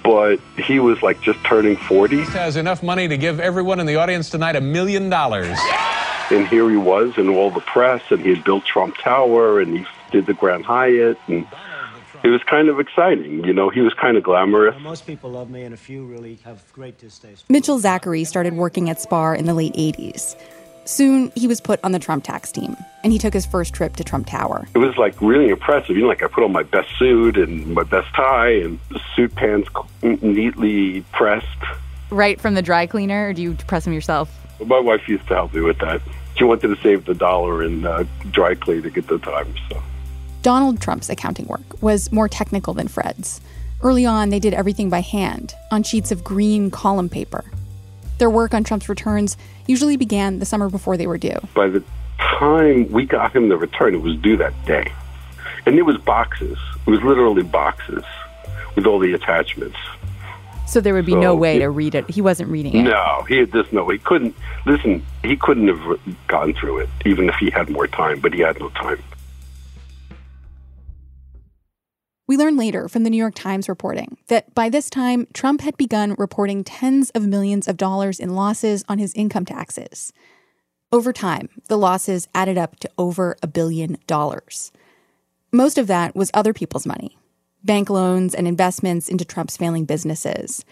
but 0.03 0.39
he 0.57 0.79
was 0.79 1.01
like 1.01 1.21
just 1.21 1.43
turning 1.43 1.75
40. 1.75 2.17
He 2.17 2.23
has 2.31 2.55
enough 2.55 2.81
money 2.81 3.07
to 3.07 3.17
give 3.17 3.39
everyone 3.39 3.79
in 3.79 3.85
the 3.85 3.97
audience 3.97 4.29
tonight 4.29 4.55
a 4.55 4.61
million 4.61 5.09
dollars. 5.09 5.57
And 6.31 6.47
here 6.47 6.69
he 6.69 6.77
was 6.77 7.17
in 7.17 7.29
all 7.29 7.51
the 7.51 7.59
press, 7.59 8.01
and 8.09 8.21
he 8.21 8.33
had 8.33 8.43
built 8.43 8.65
Trump 8.65 8.97
Tower, 8.97 9.59
and 9.59 9.79
he 9.79 9.85
did 10.11 10.25
the 10.25 10.33
Grand 10.33 10.65
Hyatt, 10.65 11.17
and 11.27 11.47
it 12.23 12.29
was 12.29 12.41
kind 12.43 12.69
of 12.69 12.79
exciting. 12.79 13.43
You 13.43 13.53
know, 13.53 13.69
he 13.69 13.81
was 13.81 13.93
kind 13.93 14.17
of 14.17 14.23
glamorous. 14.23 14.75
Most 14.81 15.05
people 15.05 15.31
love 15.31 15.49
me, 15.49 15.63
and 15.63 15.73
a 15.73 15.77
few 15.77 16.05
really 16.05 16.39
have 16.43 16.63
great 16.73 16.97
distaste. 16.97 17.49
Mitchell 17.49 17.79
Zachary 17.79 18.23
started 18.23 18.53
working 18.53 18.89
at 18.89 18.97
Spahr 18.97 19.37
in 19.37 19.45
the 19.45 19.53
late 19.53 19.73
80s. 19.73 20.35
Soon, 20.85 21.31
he 21.35 21.47
was 21.47 21.59
put 21.59 21.79
on 21.83 21.91
the 21.93 21.99
Trump 21.99 22.23
tax 22.23 22.51
team, 22.51 22.77
and 23.03 23.11
he 23.11 23.17
took 23.17 23.33
his 23.33 23.45
first 23.45 23.73
trip 23.73 23.95
to 23.95 24.03
Trump 24.03 24.27
Tower. 24.27 24.67
It 24.75 24.77
was 24.77 24.95
like 24.97 25.19
really 25.19 25.49
impressive. 25.49 25.95
You 25.95 26.03
know, 26.03 26.07
like 26.07 26.21
I 26.21 26.27
put 26.27 26.43
on 26.43 26.51
my 26.51 26.61
best 26.61 26.89
suit 26.99 27.37
and 27.37 27.73
my 27.73 27.83
best 27.83 28.13
tie 28.15 28.51
and 28.51 28.79
the 28.89 28.99
suit 29.15 29.33
pants 29.33 29.67
neatly 30.03 31.01
pressed. 31.11 31.47
Right 32.11 32.39
from 32.39 32.53
the 32.53 32.61
dry 32.61 32.85
cleaner, 32.85 33.29
or 33.29 33.33
do 33.33 33.41
you 33.41 33.55
press 33.67 33.85
them 33.85 33.93
yourself? 33.93 34.29
My 34.63 34.79
wife 34.79 35.07
used 35.09 35.27
to 35.27 35.33
help 35.33 35.53
me 35.55 35.61
with 35.61 35.79
that. 35.79 36.01
She 36.37 36.43
wanted 36.43 36.67
to 36.67 36.81
save 36.81 37.05
the 37.05 37.15
dollar 37.15 37.63
in 37.63 37.85
uh, 37.85 38.03
dry 38.31 38.53
clean 38.53 38.85
at 38.85 38.93
the 38.93 39.17
time, 39.17 39.55
so. 39.69 39.81
Donald 40.45 40.79
Trump's 40.79 41.09
accounting 41.09 41.47
work 41.47 41.81
was 41.81 42.11
more 42.11 42.29
technical 42.29 42.75
than 42.75 42.87
Fred's. 42.87 43.41
Early 43.81 44.05
on, 44.05 44.29
they 44.29 44.37
did 44.37 44.53
everything 44.53 44.91
by 44.91 45.01
hand 45.01 45.55
on 45.71 45.81
sheets 45.81 46.11
of 46.11 46.23
green 46.23 46.69
column 46.69 47.09
paper. 47.09 47.45
Their 48.19 48.29
work 48.29 48.53
on 48.53 48.63
Trump's 48.63 48.87
returns 48.87 49.37
usually 49.65 49.97
began 49.97 50.37
the 50.37 50.45
summer 50.45 50.69
before 50.69 50.97
they 50.97 51.07
were 51.07 51.17
due. 51.17 51.39
By 51.55 51.69
the 51.69 51.83
time 52.19 52.91
we 52.91 53.07
got 53.07 53.35
him 53.35 53.49
the 53.49 53.57
return, 53.57 53.95
it 53.95 54.03
was 54.03 54.17
due 54.17 54.37
that 54.37 54.53
day. 54.67 54.93
And 55.65 55.79
it 55.79 55.81
was 55.81 55.97
boxes. 55.97 56.59
It 56.85 56.91
was 56.91 57.01
literally 57.01 57.41
boxes 57.41 58.03
with 58.75 58.85
all 58.85 58.99
the 58.99 59.13
attachments. 59.15 59.79
So 60.67 60.79
there 60.79 60.93
would 60.93 61.07
be 61.07 61.13
So 61.13 61.21
no 61.21 61.35
way 61.35 61.55
it- 61.55 61.61
to 61.61 61.71
read 61.71 61.95
it. 61.95 62.07
He 62.07 62.21
wasn't 62.21 62.51
reading 62.51 62.75
it. 62.75 62.83
No, 62.83 63.25
he 63.27 63.37
had 63.37 63.51
just 63.51 63.73
no. 63.73 63.89
He 63.89 63.97
couldn't 63.97 64.35
listen. 64.67 65.03
He 65.23 65.37
couldn't 65.37 65.69
have 65.69 65.99
gone 66.27 66.53
through 66.53 66.81
it, 66.81 66.89
even 67.03 67.29
if 67.29 67.35
he 67.39 67.49
had 67.49 67.67
more 67.67 67.87
time. 67.87 68.19
But 68.19 68.35
he 68.35 68.41
had 68.41 68.59
no 68.59 68.69
time. 68.69 68.99
We 72.27 72.37
learned 72.37 72.57
later 72.57 72.87
from 72.87 73.03
the 73.03 73.09
New 73.11 73.17
York 73.17 73.35
Times 73.35 73.69
reporting 73.69 74.17
that 74.27 74.53
by 74.55 74.67
this 74.69 74.89
time, 74.89 75.27
Trump 75.33 75.61
had 75.61 75.77
begun 75.77 76.15
reporting 76.17 76.63
tens 76.63 77.11
of 77.11 77.27
millions 77.27 77.67
of 77.67 77.77
dollars 77.77 78.19
in 78.19 78.35
losses 78.35 78.83
on 78.89 78.97
his 78.97 79.13
income 79.13 79.45
taxes. 79.45 80.11
Over 80.91 81.13
time, 81.13 81.49
the 81.67 81.77
losses 81.77 82.27
added 82.33 82.57
up 82.57 82.79
to 82.79 82.89
over 82.97 83.37
a 83.43 83.47
billion 83.47 83.97
dollars. 84.07 84.71
Most 85.51 85.77
of 85.77 85.87
that 85.87 86.15
was 86.15 86.31
other 86.33 86.53
people's 86.53 86.85
money 86.85 87.17
bank 87.63 87.89
loans 87.89 88.35
and 88.35 88.47
investments 88.47 89.09
into 89.09 89.25
Trump's 89.25 89.57
failing 89.57 89.85
businesses. 89.85 90.63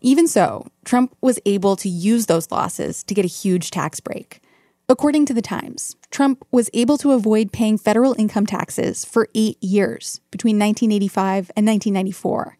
Even 0.00 0.26
so, 0.26 0.66
Trump 0.84 1.14
was 1.20 1.38
able 1.46 1.76
to 1.76 1.88
use 1.88 2.26
those 2.26 2.50
losses 2.50 3.04
to 3.04 3.14
get 3.14 3.24
a 3.24 3.28
huge 3.28 3.70
tax 3.70 4.00
break. 4.00 4.40
According 4.88 5.24
to 5.26 5.34
the 5.34 5.40
Times, 5.42 5.96
Trump 6.10 6.44
was 6.50 6.68
able 6.74 6.98
to 6.98 7.12
avoid 7.12 7.52
paying 7.52 7.78
federal 7.78 8.14
income 8.18 8.44
taxes 8.46 9.04
for 9.04 9.28
eight 9.34 9.56
years 9.62 10.20
between 10.30 10.56
1985 10.58 11.50
and 11.56 11.66
1994. 11.66 12.58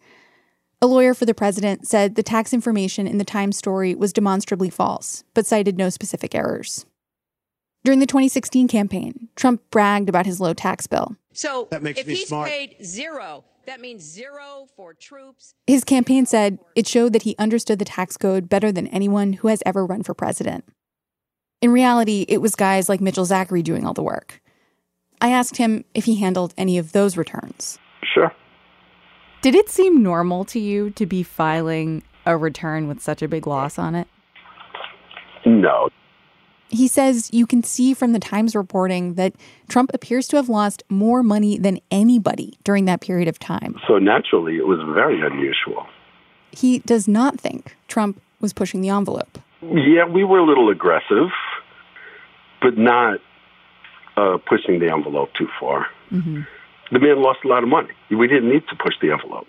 A 0.81 0.87
lawyer 0.87 1.13
for 1.13 1.25
the 1.25 1.35
president 1.35 1.87
said 1.87 2.15
the 2.15 2.23
tax 2.23 2.51
information 2.51 3.05
in 3.07 3.19
the 3.19 3.25
Times 3.25 3.57
story 3.57 3.93
was 3.93 4.11
demonstrably 4.11 4.71
false, 4.71 5.23
but 5.35 5.45
cited 5.45 5.77
no 5.77 5.89
specific 5.89 6.33
errors. 6.33 6.85
During 7.83 7.99
the 7.99 8.07
2016 8.07 8.67
campaign, 8.67 9.29
Trump 9.35 9.61
bragged 9.69 10.09
about 10.09 10.25
his 10.25 10.41
low 10.41 10.55
tax 10.55 10.87
bill. 10.87 11.15
So 11.33 11.67
That 11.69 11.83
makes 11.83 11.99
if 11.99 12.07
me 12.07 12.15
he's 12.15 12.27
smart. 12.27 12.49
paid 12.49 12.75
zero, 12.83 13.43
that 13.67 13.79
means 13.79 14.01
zero 14.03 14.67
for 14.75 14.95
troops. 14.95 15.53
His 15.67 15.83
campaign 15.83 16.25
said 16.25 16.57
it 16.75 16.87
showed 16.87 17.13
that 17.13 17.21
he 17.21 17.35
understood 17.37 17.77
the 17.77 17.85
tax 17.85 18.17
code 18.17 18.49
better 18.49 18.71
than 18.71 18.87
anyone 18.87 19.33
who 19.33 19.49
has 19.49 19.61
ever 19.63 19.85
run 19.85 20.01
for 20.01 20.15
president. 20.15 20.65
In 21.65 21.71
reality, 21.71 22.27
it 22.29 22.43
was 22.43 22.53
guys 22.53 22.89
like 22.89 23.01
Mitchell 23.01 23.25
Zachary 23.25 23.63
doing 23.63 23.87
all 23.87 23.95
the 23.95 24.03
work. 24.03 24.39
I 25.19 25.31
asked 25.31 25.57
him 25.57 25.83
if 25.95 26.05
he 26.05 26.17
handled 26.17 26.53
any 26.59 26.77
of 26.77 26.91
those 26.91 27.17
returns. 27.17 27.79
Sure. 28.03 28.31
Did 29.41 29.55
it 29.55 29.67
seem 29.67 30.03
normal 30.03 30.45
to 30.45 30.59
you 30.59 30.91
to 30.91 31.07
be 31.07 31.23
filing 31.23 32.03
a 32.23 32.37
return 32.37 32.87
with 32.87 33.01
such 33.01 33.23
a 33.23 33.27
big 33.27 33.47
loss 33.47 33.79
on 33.79 33.95
it? 33.95 34.07
No. 35.43 35.89
He 36.67 36.87
says 36.87 37.31
you 37.33 37.47
can 37.47 37.63
see 37.63 37.95
from 37.95 38.13
the 38.13 38.19
Times 38.19 38.55
reporting 38.55 39.15
that 39.15 39.33
Trump 39.67 39.89
appears 39.91 40.27
to 40.27 40.35
have 40.35 40.47
lost 40.47 40.83
more 40.87 41.23
money 41.23 41.57
than 41.57 41.79
anybody 41.89 42.59
during 42.63 42.85
that 42.85 43.01
period 43.01 43.27
of 43.27 43.39
time. 43.39 43.79
So 43.87 43.97
naturally, 43.97 44.57
it 44.57 44.67
was 44.67 44.77
very 44.93 45.19
unusual. 45.19 45.87
He 46.51 46.77
does 46.77 47.07
not 47.07 47.39
think 47.39 47.75
Trump 47.87 48.21
was 48.39 48.53
pushing 48.53 48.81
the 48.81 48.89
envelope. 48.89 49.39
Yeah, 49.63 50.05
we 50.05 50.23
were 50.23 50.37
a 50.37 50.45
little 50.45 50.69
aggressive, 50.69 51.29
but 52.61 52.77
not 52.77 53.19
uh, 54.17 54.37
pushing 54.47 54.79
the 54.79 54.91
envelope 54.91 55.29
too 55.37 55.47
far. 55.59 55.87
The 56.91 56.99
man 56.99 57.21
lost 57.21 57.39
a 57.43 57.47
lot 57.47 57.63
of 57.63 57.69
money. 57.69 57.89
We 58.09 58.27
didn't 58.27 58.49
need 58.49 58.63
to 58.69 58.75
push 58.75 58.93
the 59.01 59.11
envelope. 59.11 59.47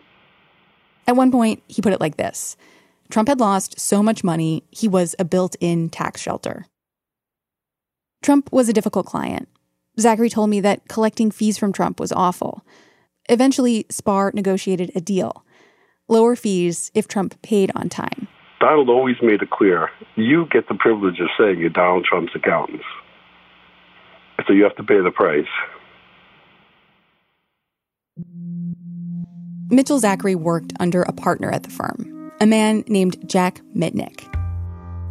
At 1.07 1.17
one 1.17 1.31
point, 1.31 1.63
he 1.69 1.83
put 1.83 1.93
it 1.93 2.01
like 2.01 2.17
this 2.17 2.57
Trump 3.11 3.29
had 3.29 3.41
lost 3.41 3.79
so 3.79 4.03
much 4.03 4.25
money, 4.25 4.65
he 4.71 4.89
was 4.89 5.15
a 5.19 5.25
built 5.25 5.57
in 5.61 5.89
tax 5.89 6.21
shelter. 6.21 6.67
Trump 8.23 8.51
was 8.53 8.69
a 8.69 8.73
difficult 8.73 9.07
client. 9.07 9.49
Zachary 10.01 10.29
told 10.29 10.51
me 10.51 10.61
that 10.61 10.89
collecting 10.89 11.31
fees 11.31 11.57
from 11.57 11.73
Trump 11.73 12.01
was 12.01 12.13
awful. 12.13 12.65
Eventually, 13.29 13.85
Spahr 13.85 14.33
negotiated 14.35 14.91
a 14.95 15.01
deal 15.01 15.45
lower 16.09 16.37
fees 16.37 16.93
if 16.95 17.09
Trump 17.09 17.41
paid 17.43 17.73
on 17.75 17.89
time. 17.89 18.29
Donald 18.61 18.89
always 18.89 19.17
made 19.23 19.43
it 19.43 19.51
clear 19.51 19.91
you 20.15 20.47
get 20.51 20.69
the 20.69 20.75
privilege 20.75 21.21
of 21.21 21.29
saying 21.39 21.59
you're 21.59 21.69
Donald 21.69 22.05
Trump's 22.05 22.33
accountants. 22.35 22.85
So 24.47 24.53
you 24.53 24.65
have 24.65 24.77
to 24.77 24.85
pay 24.85 25.01
the 25.01 25.11
price. 25.11 25.47
Mitchell 29.69 29.99
Zachary 29.99 30.35
worked 30.35 30.73
under 30.79 31.03
a 31.03 31.13
partner 31.13 31.51
at 31.51 31.65
the 31.65 31.71
firm, 31.71 32.33
a 32.41 32.47
man 32.47 32.85
named 32.87 33.29
Jack 33.29 33.61
Mitnick. 33.75 34.33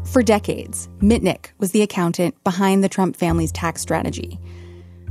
For 0.08 0.24
decades, 0.24 0.88
Mitnick 1.00 1.48
was 1.58 1.72
the 1.72 1.82
accountant 1.82 2.42
behind 2.44 2.84
the 2.84 2.90
Trump 2.90 3.16
family's 3.16 3.52
tax 3.52 3.82
strategy. 3.82 4.40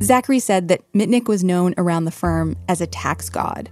Zachary 0.03 0.39
said 0.39 0.69
that 0.69 0.81
Mitnick 0.93 1.29
was 1.29 1.45
known 1.45 1.75
around 1.77 2.05
the 2.05 2.11
firm 2.11 2.57
as 2.69 2.81
a 2.81 2.87
tax 2.87 3.29
god, 3.29 3.71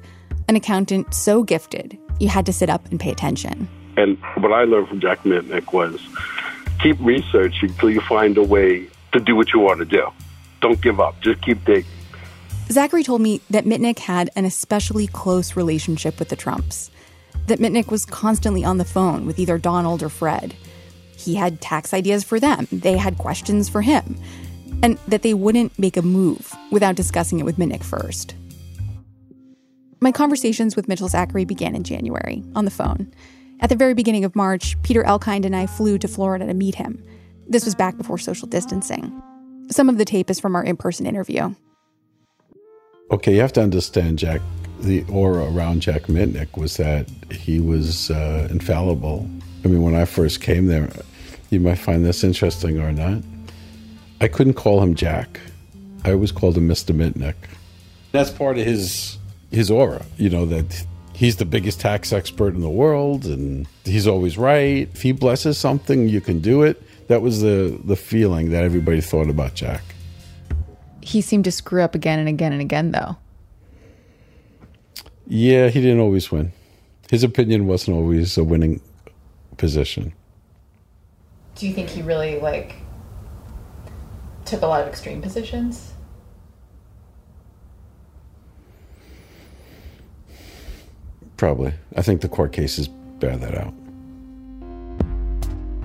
an 0.49 0.57
accountant 0.57 1.14
so 1.14 1.42
gifted 1.42 1.99
you 2.21 2.28
had 2.28 2.47
to 2.47 2.52
sit 2.52 2.69
up 2.69 2.87
and 2.90 3.00
pay 3.00 3.11
attention. 3.11 3.69
And 3.96 4.18
what 4.37 4.52
I 4.52 4.64
learned 4.64 4.88
from 4.88 5.00
Jack 5.00 5.22
Mitnick 5.22 5.72
was 5.72 6.00
keep 6.80 6.99
researching 7.00 7.70
until 7.70 7.90
you 7.90 8.00
find 8.00 8.37
a 8.37 8.42
way 8.42 8.88
to 9.12 9.20
do 9.20 9.37
what 9.37 9.52
you 9.52 9.61
want 9.61 9.78
to 9.80 9.84
do. 9.84 10.08
Don't 10.61 10.80
give 10.80 11.00
up. 11.00 11.20
Just 11.20 11.42
keep 11.42 11.64
digging. 11.64 11.90
Zachary 12.70 13.02
told 13.02 13.20
me 13.20 13.40
that 13.50 13.64
Mitnick 13.64 13.99
had 13.99 14.30
an 14.34 14.44
especially 14.44 15.06
close 15.06 15.56
relationship 15.56 16.18
with 16.18 16.28
the 16.28 16.37
Trumps, 16.37 16.90
that 17.46 17.58
Mitnick 17.58 17.90
was 17.90 18.06
constantly 18.06 18.64
on 18.64 18.78
the 18.78 18.84
phone 18.84 19.26
with 19.26 19.38
either 19.38 19.58
Donald 19.58 20.02
or 20.02 20.08
Fred. 20.08 20.54
He 21.16 21.34
had 21.34 21.61
tax 21.61 21.92
ideas 21.92 22.25
for 22.25 22.40
them, 22.40 22.66
they 22.72 22.96
had 22.96 23.18
questions 23.18 23.68
for 23.68 23.82
him, 23.82 24.16
and 24.82 24.96
that 25.08 25.22
they 25.22 25.34
wouldn't 25.34 25.78
make 25.78 25.96
a 25.96 26.02
move 26.02 26.54
without 26.70 26.94
discussing 26.94 27.40
it 27.40 27.44
with 27.44 27.56
Mitnick 27.56 27.84
first. 27.84 28.34
My 30.00 30.11
conversations 30.11 30.75
with 30.75 30.88
Mitchell 30.88 31.08
Zachary 31.08 31.44
began 31.44 31.76
in 31.76 31.84
January 31.84 32.42
on 32.56 32.64
the 32.64 32.70
phone. 32.70 33.12
At 33.62 33.69
the 33.69 33.76
very 33.76 33.95
beginning 33.95 34.25
of 34.25 34.35
March, 34.35 34.76
Peter 34.83 35.04
Elkind 35.04 35.45
and 35.45 35.54
I 35.54 35.66
flew 35.66 35.97
to 35.99 36.09
Florida 36.09 36.47
to 36.47 36.52
meet 36.52 36.75
him. 36.75 37.00
This 37.47 37.64
was 37.64 37.76
back 37.76 37.97
before 37.97 38.19
social 38.19 38.49
distancing. 38.49 39.23
Some 39.71 39.88
of 39.88 39.99
the 39.99 40.04
tape 40.04 40.31
is 40.31 40.40
from 40.40 40.57
our 40.57 40.64
in 40.64 40.76
person 40.76 41.07
interview. 41.07 41.54
Okay, 43.12 43.35
you 43.35 43.40
have 43.40 43.52
to 43.52 43.62
understand, 43.62 44.19
Jack. 44.19 44.40
The 44.81 45.04
aura 45.04 45.45
around 45.45 45.81
Jack 45.81 46.02
Mitnick 46.02 46.57
was 46.57 46.76
that 46.78 47.09
he 47.31 47.61
was 47.61 48.11
uh, 48.11 48.49
infallible. 48.50 49.31
I 49.64 49.69
mean, 49.69 49.83
when 49.83 49.95
I 49.95 50.07
first 50.07 50.40
came 50.40 50.66
there, 50.66 50.90
you 51.50 51.61
might 51.61 51.78
find 51.78 52.04
this 52.04 52.25
interesting 52.25 52.81
or 52.81 52.90
not. 52.90 53.23
I 54.21 54.26
couldn't 54.26 54.54
call 54.54 54.83
him 54.83 54.97
Jack. 54.97 55.38
I 56.04 56.11
always 56.11 56.33
called 56.33 56.57
him 56.57 56.66
Mr. 56.66 56.92
Mitnick. 56.92 57.37
That's 58.11 58.31
part 58.31 58.59
of 58.59 58.64
his 58.64 59.19
his 59.52 59.71
aura, 59.71 60.04
you 60.16 60.31
know, 60.31 60.47
that 60.47 60.85
he's 61.14 61.37
the 61.37 61.45
biggest 61.45 61.81
tax 61.81 62.12
expert 62.12 62.54
in 62.54 62.61
the 62.61 62.71
world 62.71 63.25
and 63.26 63.66
he's 63.85 64.07
always 64.07 64.38
right. 64.38 64.88
If 64.92 65.02
he 65.02 65.12
blesses 65.12 65.59
something, 65.59 66.09
you 66.09 66.21
can 66.21 66.40
do 66.40 66.62
it. 66.62 66.83
That 67.09 67.23
was 67.23 67.40
the 67.40 67.78
the 67.85 67.97
feeling 67.97 68.50
that 68.50 68.64
everybody 68.64 69.00
thought 69.00 69.28
about 69.28 69.54
Jack. 69.54 69.83
He 71.00 71.21
seemed 71.21 71.45
to 71.45 71.52
screw 71.52 71.83
up 71.83 71.95
again 71.95 72.19
and 72.19 72.28
again 72.28 72.52
and 72.52 72.62
again, 72.62 72.92
though. 72.92 73.16
Yeah, 75.26 75.69
he 75.69 75.81
didn't 75.81 76.00
always 76.00 76.31
win. 76.31 76.52
His 77.11 77.25
opinion 77.25 77.66
wasn't 77.66 77.97
always 77.97 78.38
a 78.38 78.45
winning 78.45 78.81
position. 79.57 80.12
Do 81.57 81.66
you 81.66 81.75
think 81.75 81.88
he 81.90 82.02
really 82.02 82.38
like 82.38 82.76
took 84.45 84.62
a 84.62 84.66
lot 84.66 84.83
of 84.83 84.88
extreme 84.88 85.21
positions? 85.21 85.91
Probably. 91.42 91.75
I 91.96 92.02
think 92.02 92.20
the 92.20 92.28
court 92.28 92.52
cases 92.52 92.87
bear 92.87 93.37
that 93.37 93.58
out. 93.58 93.75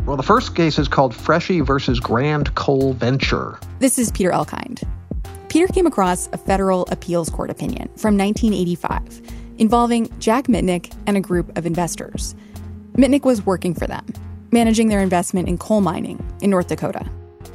Well, 0.06 0.16
the 0.16 0.22
first 0.22 0.56
case 0.56 0.78
is 0.78 0.88
called 0.88 1.16
Freschi 1.16 1.62
versus 1.62 2.00
Grand 2.00 2.54
Coal 2.54 2.94
Venture. 2.94 3.58
This 3.80 3.98
is 3.98 4.12
Peter 4.12 4.30
Elkind. 4.30 4.88
Peter 5.50 5.66
came 5.66 5.88
across 5.88 6.30
a 6.32 6.38
federal 6.38 6.86
appeals 6.92 7.32
court 7.32 7.50
opinion 7.50 7.88
from 7.96 8.16
1985 8.16 9.20
involving 9.58 10.16
Jack 10.20 10.46
Mitnick 10.46 10.96
and 11.08 11.18
a 11.18 11.22
group 11.22 11.58
of 11.58 11.66
investors. 11.66 12.36
Mitnick 12.94 13.24
was 13.24 13.44
working 13.44 13.74
for 13.74 13.88
them, 13.88 14.06
managing 14.52 14.90
their 14.90 15.02
investment 15.02 15.50
in 15.50 15.58
coal 15.58 15.82
mining 15.82 16.24
in 16.40 16.52
North 16.52 16.68
Dakota. 16.68 17.04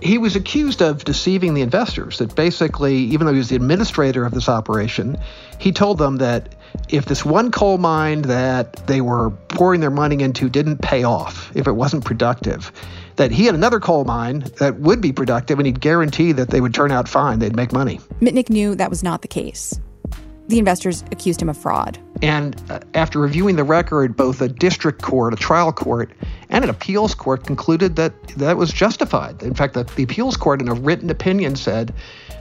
He 0.00 0.18
was 0.18 0.35
accused 0.35 0.82
of 0.82 1.04
deceiving 1.04 1.54
the 1.54 1.62
investors, 1.62 2.18
that 2.18 2.35
basically, 2.35 2.97
even 2.97 3.28
though 3.28 3.32
he 3.32 3.38
was 3.38 3.50
the 3.50 3.54
administrator 3.54 4.25
of 4.25 4.32
this 4.32 4.49
operation, 4.49 5.16
he 5.61 5.71
told 5.71 5.99
them 5.99 6.16
that 6.16 6.56
if 6.88 7.07
this 7.07 7.25
one 7.25 7.50
coal 7.50 7.79
mine 7.79 8.23
that 8.23 8.87
they 8.87 9.00
were 9.00 9.31
pouring 9.49 9.81
their 9.81 9.91
money 9.91 10.23
into 10.23 10.49
didn't 10.49 10.79
pay 10.79 11.05
off, 11.05 11.50
if 11.55 11.67
it 11.67 11.73
wasn't 11.73 12.05
productive, 12.05 12.73
that 13.17 13.31
he 13.31 13.47
had 13.47 13.55
another 13.55 13.81
coal 13.81 14.05
mine 14.05 14.41
that 14.59 14.81
would 14.81 15.00
be 15.00 15.12
productive 15.12 15.59
and 15.59 15.67
he'd 15.67 15.81
guarantee 15.81 16.33
that 16.33 16.50
they 16.50 16.61
would 16.61 16.75
turn 16.75 16.91
out 16.91 17.09
fine, 17.09 17.38
they'd 17.38 17.57
make 17.57 17.73
money. 17.73 17.99
Mitnick 18.21 18.50
knew 18.50 18.75
that 18.75 18.91
was 18.91 19.02
not 19.02 19.23
the 19.23 19.29
case. 19.29 19.79
The 20.49 20.59
investors 20.59 21.05
accused 21.12 21.41
him 21.41 21.49
of 21.49 21.57
fraud. 21.57 21.99
And 22.21 22.61
uh, 22.71 22.81
after 22.95 23.19
reviewing 23.19 23.57
the 23.57 23.64
record, 23.64 24.17
both 24.17 24.41
a 24.41 24.49
district 24.49 25.00
court, 25.02 25.33
a 25.33 25.37
trial 25.37 25.73
court, 25.73 26.12
and 26.50 26.64
an 26.64 26.71
appeals 26.71 27.14
court 27.14 27.47
concluded 27.47 27.97
that 27.97 28.12
that 28.37 28.57
was 28.57 28.73
justified. 28.73 29.43
In 29.43 29.55
fact, 29.55 29.75
the, 29.75 29.85
the 29.85 30.02
appeals 30.02 30.37
court, 30.37 30.61
in 30.61 30.69
a 30.69 30.75
written 30.75 31.11
opinion, 31.11 31.57
said 31.57 31.95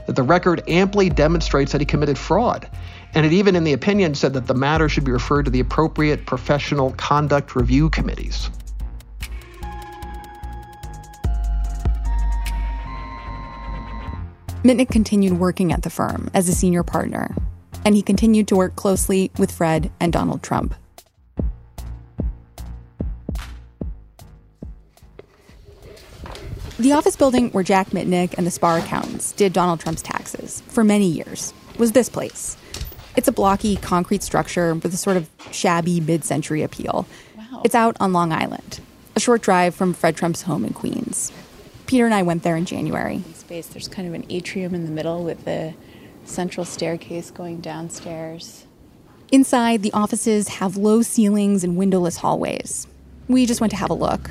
that 0.06 0.16
the 0.16 0.22
record 0.22 0.62
amply 0.68 1.08
demonstrates 1.10 1.72
that 1.72 1.80
he 1.80 1.84
committed 1.84 2.18
fraud. 2.18 2.68
And 3.14 3.26
it 3.26 3.32
even 3.32 3.56
in 3.56 3.64
the 3.64 3.72
opinion 3.74 4.14
said 4.14 4.32
that 4.34 4.46
the 4.46 4.54
matter 4.54 4.88
should 4.88 5.04
be 5.04 5.12
referred 5.12 5.44
to 5.44 5.50
the 5.50 5.60
appropriate 5.60 6.24
professional 6.24 6.92
conduct 6.92 7.54
review 7.54 7.90
committees. 7.90 8.50
Mitnick 14.64 14.90
continued 14.90 15.40
working 15.40 15.72
at 15.72 15.82
the 15.82 15.90
firm 15.90 16.30
as 16.34 16.48
a 16.48 16.54
senior 16.54 16.84
partner, 16.84 17.34
and 17.84 17.96
he 17.96 18.02
continued 18.02 18.46
to 18.48 18.56
work 18.56 18.76
closely 18.76 19.30
with 19.36 19.50
Fred 19.50 19.90
and 19.98 20.12
Donald 20.12 20.42
Trump. 20.42 20.74
The 26.78 26.92
office 26.92 27.16
building 27.16 27.50
where 27.50 27.62
Jack 27.62 27.90
Mitnick 27.90 28.34
and 28.38 28.46
the 28.46 28.50
Spahr 28.50 28.78
accountants 28.78 29.32
did 29.32 29.52
Donald 29.52 29.80
Trump's 29.80 30.02
taxes 30.02 30.62
for 30.68 30.82
many 30.82 31.06
years 31.06 31.52
was 31.76 31.92
this 31.92 32.08
place. 32.08 32.56
It's 33.14 33.28
a 33.28 33.32
blocky 33.32 33.76
concrete 33.76 34.22
structure 34.22 34.74
with 34.74 34.94
a 34.94 34.96
sort 34.96 35.16
of 35.16 35.28
shabby 35.50 36.00
mid 36.00 36.24
century 36.24 36.62
appeal. 36.62 37.06
Wow. 37.36 37.62
It's 37.64 37.74
out 37.74 37.96
on 38.00 38.12
Long 38.12 38.32
Island, 38.32 38.80
a 39.14 39.20
short 39.20 39.42
drive 39.42 39.74
from 39.74 39.92
Fred 39.92 40.16
Trump's 40.16 40.42
home 40.42 40.64
in 40.64 40.72
Queens. 40.72 41.30
Peter 41.86 42.06
and 42.06 42.14
I 42.14 42.22
went 42.22 42.42
there 42.42 42.56
in 42.56 42.64
January. 42.64 43.22
Space. 43.34 43.66
There's 43.66 43.88
kind 43.88 44.08
of 44.08 44.14
an 44.14 44.24
atrium 44.30 44.74
in 44.74 44.86
the 44.86 44.90
middle 44.90 45.24
with 45.24 45.44
the 45.44 45.74
central 46.24 46.64
staircase 46.64 47.30
going 47.30 47.60
downstairs. 47.60 48.66
Inside, 49.30 49.82
the 49.82 49.92
offices 49.92 50.48
have 50.48 50.76
low 50.78 51.02
ceilings 51.02 51.64
and 51.64 51.76
windowless 51.76 52.16
hallways. 52.16 52.86
We 53.28 53.44
just 53.44 53.60
went 53.60 53.72
to 53.72 53.76
have 53.76 53.90
a 53.90 53.94
look. 53.94 54.30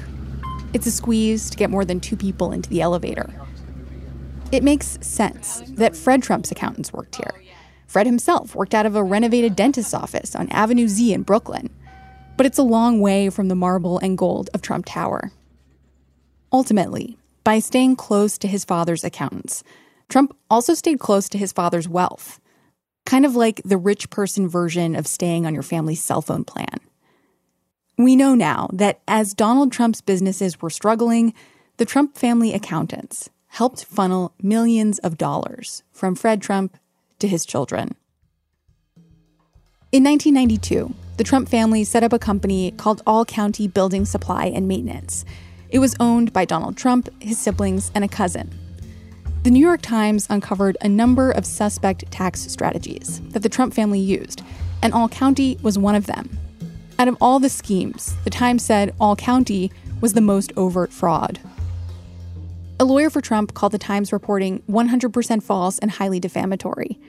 It's 0.74 0.88
a 0.88 0.91
squeeze 0.91 1.50
to 1.52 1.58
get 1.58 1.70
more 1.70 1.86
than 1.86 2.00
two 2.00 2.15
people 2.15 2.52
into 2.52 2.70
the 2.70 2.82
elevator. 2.82 3.30
It 4.52 4.63
makes 4.63 4.98
sense 5.02 5.62
that 5.67 5.96
Fred 5.96 6.24
Trump's 6.24 6.52
accountants 6.52 6.91
worked 6.91 7.15
here. 7.15 7.34
Fred 7.91 8.08
himself 8.08 8.56
worked 8.56 8.73
out 8.73 8.86
of 8.86 8.95
a 8.95 9.04
renovated 9.04 9.54
dentist's 9.54 9.93
office 9.93 10.34
on 10.34 10.47
Avenue 10.47 10.88
Z 10.88 11.12
in 11.12 11.23
Brooklyn. 11.23 11.69
But 12.38 12.45
it's 12.45 12.58
a 12.58 12.63
long 12.63 13.01
way 13.01 13.30
from 13.30 13.49
the 13.49 13.56
marble 13.56 13.99
and 13.99 14.17
gold 14.17 14.49
of 14.54 14.62
Trump 14.62 14.86
Tower. 14.86 15.30
Ultimately, 16.54 17.17
by 17.43 17.60
staying 17.60 17.97
close 17.97 18.38
to 18.38 18.47
his 18.47 18.63
father's 18.63 19.04
accountants, 19.04 19.62
Trump 20.08 20.34
also 20.49 20.73
stayed 20.73 21.01
close 21.01 21.27
to 21.27 21.38
his 21.38 21.51
father's 21.51 21.89
wealth, 21.89 22.39
kind 23.06 23.25
of 23.25 23.36
like 23.36 23.62
the 23.65 23.77
rich 23.77 24.10
person 24.10 24.47
version 24.47 24.95
of 24.95 25.06
staying 25.06 25.45
on 25.45 25.54
your 25.54 25.62
family's 25.62 26.01
cell 26.01 26.21
phone 26.21 26.45
plan. 26.45 26.80
We 27.97 28.15
know 28.15 28.36
now 28.36 28.69
that 28.71 29.01
as 29.06 29.34
Donald 29.34 29.73
Trump's 29.73 29.99
businesses 29.99 30.62
were 30.62 30.69
struggling, 30.69 31.34
the 31.75 31.86
Trump 31.86 32.17
family 32.17 32.54
accountants 32.54 33.30
helped 33.47 33.84
funnel 33.84 34.34
millions 34.41 34.97
of 34.99 35.17
dollars 35.17 35.84
from 35.91 36.15
Fred 36.15 36.41
Trump 36.41 36.77
to 37.21 37.27
his 37.27 37.45
children. 37.45 37.95
In 39.91 40.03
1992, 40.03 40.93
the 41.17 41.23
Trump 41.23 41.49
family 41.49 41.84
set 41.84 42.03
up 42.03 42.13
a 42.13 42.19
company 42.19 42.71
called 42.71 43.01
All 43.05 43.25
County 43.25 43.67
Building 43.67 44.05
Supply 44.05 44.45
and 44.45 44.67
Maintenance. 44.67 45.25
It 45.69 45.79
was 45.79 45.95
owned 45.99 46.34
by 46.34 46.45
Donald 46.45 46.77
Trump, 46.77 47.10
his 47.21 47.38
siblings, 47.38 47.91
and 47.93 48.03
a 48.03 48.07
cousin. 48.07 48.51
The 49.43 49.51
New 49.51 49.60
York 49.60 49.81
Times 49.81 50.27
uncovered 50.29 50.77
a 50.81 50.88
number 50.88 51.31
of 51.31 51.45
suspect 51.45 52.10
tax 52.12 52.41
strategies 52.41 53.21
that 53.29 53.41
the 53.41 53.49
Trump 53.49 53.73
family 53.73 53.99
used, 53.99 54.43
and 54.81 54.93
All 54.93 55.10
County 55.10 55.57
was 55.62 55.77
one 55.77 55.95
of 55.95 56.05
them. 56.05 56.29
Out 56.99 57.07
of 57.07 57.17
all 57.19 57.39
the 57.39 57.49
schemes, 57.49 58.15
the 58.23 58.29
Times 58.29 58.63
said 58.63 58.93
All 58.99 59.15
County 59.15 59.71
was 59.99 60.13
the 60.13 60.21
most 60.21 60.53
overt 60.55 60.93
fraud. 60.93 61.39
A 62.82 62.84
lawyer 62.84 63.12
for 63.12 63.22
Trump 63.22 63.54
called 63.54 63.74
the 63.74 63.78
Times 63.78 64.12
reporting 64.12 64.63
100% 64.67 65.44
false 65.44 65.78
and 65.78 65.91
highly 65.91 66.20
defamatory. 66.20 67.00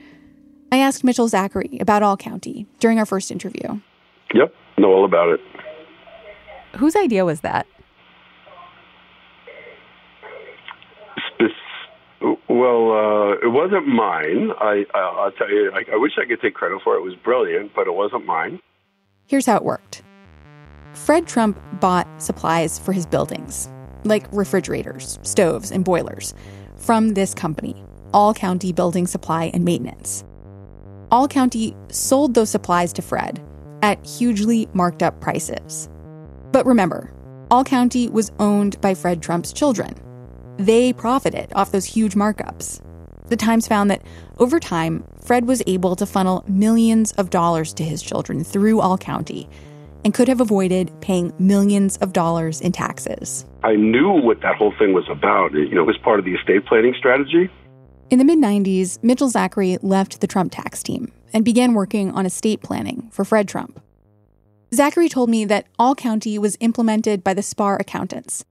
I 0.71 0.77
asked 0.77 1.03
Mitchell 1.03 1.27
Zachary 1.27 1.79
about 1.81 2.03
All 2.03 2.15
County 2.15 2.67
during 2.79 2.99
our 2.99 3.07
first 3.07 3.31
interview. 3.31 3.81
Yep, 4.35 4.53
know 4.77 4.91
all 4.91 5.03
about 5.03 5.29
it. 5.29 5.39
Whose 6.77 6.95
idea 6.95 7.25
was 7.25 7.41
that? 7.41 7.65
Well, 12.47 12.91
uh, 12.91 13.31
it 13.43 13.51
wasn't 13.51 13.87
mine. 13.87 14.51
I, 14.61 14.85
I, 14.93 15.23
will 15.23 15.31
tell 15.31 15.49
you, 15.49 15.71
I, 15.73 15.85
I 15.91 15.95
wish 15.95 16.11
I 16.21 16.27
could 16.27 16.39
take 16.39 16.53
credit 16.53 16.81
for 16.83 16.93
it. 16.95 16.99
It 16.99 17.03
was 17.03 17.15
brilliant, 17.15 17.73
but 17.73 17.87
it 17.87 17.95
wasn't 17.95 18.27
mine. 18.27 18.59
Here's 19.25 19.47
how 19.47 19.57
it 19.57 19.63
worked 19.63 20.03
Fred 20.93 21.25
Trump 21.25 21.59
bought 21.79 22.07
supplies 22.21 22.77
for 22.77 22.91
his 22.93 23.07
buildings, 23.07 23.69
like 24.03 24.27
refrigerators, 24.31 25.19
stoves, 25.23 25.71
and 25.71 25.83
boilers, 25.85 26.33
from 26.77 27.09
this 27.09 27.33
company, 27.33 27.83
All 28.13 28.33
County 28.33 28.73
Building 28.73 29.07
Supply 29.07 29.51
and 29.53 29.63
Maintenance. 29.63 30.23
All 31.11 31.27
County 31.27 31.75
sold 31.89 32.33
those 32.33 32.49
supplies 32.49 32.93
to 32.93 33.01
Fred 33.01 33.41
at 33.81 34.05
hugely 34.05 34.67
marked 34.73 35.03
up 35.03 35.19
prices. 35.19 35.89
But 36.51 36.65
remember, 36.65 37.13
All 37.51 37.63
County 37.63 38.09
was 38.09 38.31
owned 38.39 38.79
by 38.81 38.93
Fred 38.93 39.21
Trump's 39.21 39.53
children 39.53 39.95
they 40.57 40.93
profited 40.93 41.51
off 41.53 41.71
those 41.71 41.85
huge 41.85 42.13
markups. 42.15 42.79
The 43.29 43.37
Times 43.37 43.67
found 43.67 43.89
that 43.89 44.03
over 44.37 44.59
time, 44.59 45.03
Fred 45.23 45.47
was 45.47 45.63
able 45.65 45.95
to 45.95 46.05
funnel 46.05 46.43
millions 46.47 47.11
of 47.13 47.29
dollars 47.29 47.73
to 47.75 47.83
his 47.83 48.01
children 48.01 48.43
through 48.43 48.79
All 48.79 48.97
County 48.97 49.49
and 50.03 50.13
could 50.13 50.27
have 50.27 50.41
avoided 50.41 50.91
paying 51.01 51.33
millions 51.39 51.97
of 51.97 52.13
dollars 52.13 52.61
in 52.61 52.71
taxes. 52.71 53.45
I 53.63 53.75
knew 53.75 54.09
what 54.09 54.41
that 54.41 54.55
whole 54.55 54.73
thing 54.77 54.93
was 54.93 55.07
about. 55.09 55.53
You 55.53 55.73
know, 55.75 55.81
it 55.81 55.87
was 55.87 55.97
part 55.97 56.19
of 56.19 56.25
the 56.25 56.33
estate 56.33 56.65
planning 56.65 56.93
strategy. 56.97 57.49
In 58.09 58.19
the 58.19 58.25
mid 58.25 58.39
90s, 58.39 59.03
Mitchell 59.03 59.29
Zachary 59.29 59.77
left 59.81 60.21
the 60.21 60.27
Trump 60.27 60.51
tax 60.51 60.83
team 60.83 61.11
and 61.33 61.43
began 61.43 61.73
working 61.73 62.11
on 62.11 62.25
estate 62.25 62.61
planning 62.61 63.09
for 63.11 63.25
Fred 63.25 63.47
Trump. 63.47 63.81
Zachary 64.73 65.09
told 65.09 65.29
me 65.29 65.45
that 65.45 65.67
All 65.77 65.95
County 65.95 66.37
was 66.37 66.57
implemented 66.59 67.23
by 67.23 67.33
the 67.33 67.41
Spahr 67.41 67.79
accountants 67.79 68.43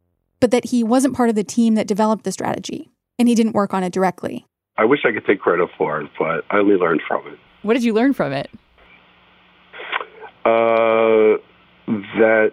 but 0.43 0.51
that 0.51 0.67
he 0.67 0.83
wasn't 0.83 1.15
part 1.15 1.29
of 1.29 1.37
the 1.37 1.45
team 1.45 1.77
that 1.77 1.87
developed 1.87 2.25
the 2.25 2.33
strategy, 2.33 2.91
and 3.17 3.29
he 3.29 3.35
didn't 3.37 3.53
work 3.53 3.73
on 3.73 3.85
it 3.85 3.93
directly. 3.93 4.45
I 4.77 4.85
wish 4.85 4.99
I 5.05 5.13
could 5.13 5.25
take 5.25 5.39
credit 5.39 5.69
for 5.79 6.01
it, 6.01 6.11
but 6.19 6.45
I 6.51 6.59
only 6.59 6.75
learned 6.75 7.01
from 7.07 7.25
it. 7.29 7.39
What 7.63 7.75
did 7.75 7.85
you 7.85 7.95
learn 7.95 8.13
from 8.13 8.33
it? 8.33 8.51
Uh, 10.45 10.49
that 11.87 12.53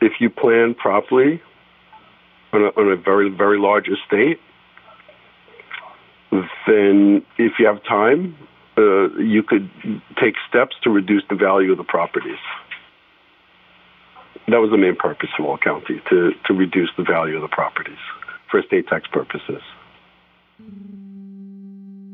if 0.00 0.12
you 0.20 0.30
plan 0.30 0.74
properly 0.74 1.40
on 2.52 2.62
a, 2.62 2.66
on 2.80 2.92
a 2.92 2.96
very, 2.96 3.28
very 3.30 3.58
large 3.58 3.88
estate, 3.88 4.40
then 6.66 7.24
if 7.38 7.52
you 7.58 7.66
have 7.66 7.82
time, 7.84 8.36
uh, 8.78 9.08
you 9.18 9.42
could 9.42 9.70
take 10.20 10.34
steps 10.48 10.76
to 10.82 10.90
reduce 10.90 11.22
the 11.30 11.36
value 11.36 11.72
of 11.72 11.78
the 11.78 11.84
properties. 11.84 12.38
That 14.48 14.58
was 14.58 14.70
the 14.70 14.78
main 14.78 14.96
purpose 14.96 15.30
of 15.38 15.44
all 15.44 15.58
County, 15.58 16.00
to, 16.10 16.32
to 16.46 16.54
reduce 16.54 16.90
the 16.96 17.02
value 17.02 17.36
of 17.36 17.42
the 17.42 17.48
properties 17.48 17.98
for 18.50 18.60
estate 18.60 18.86
tax 18.86 19.08
purposes. 19.08 19.62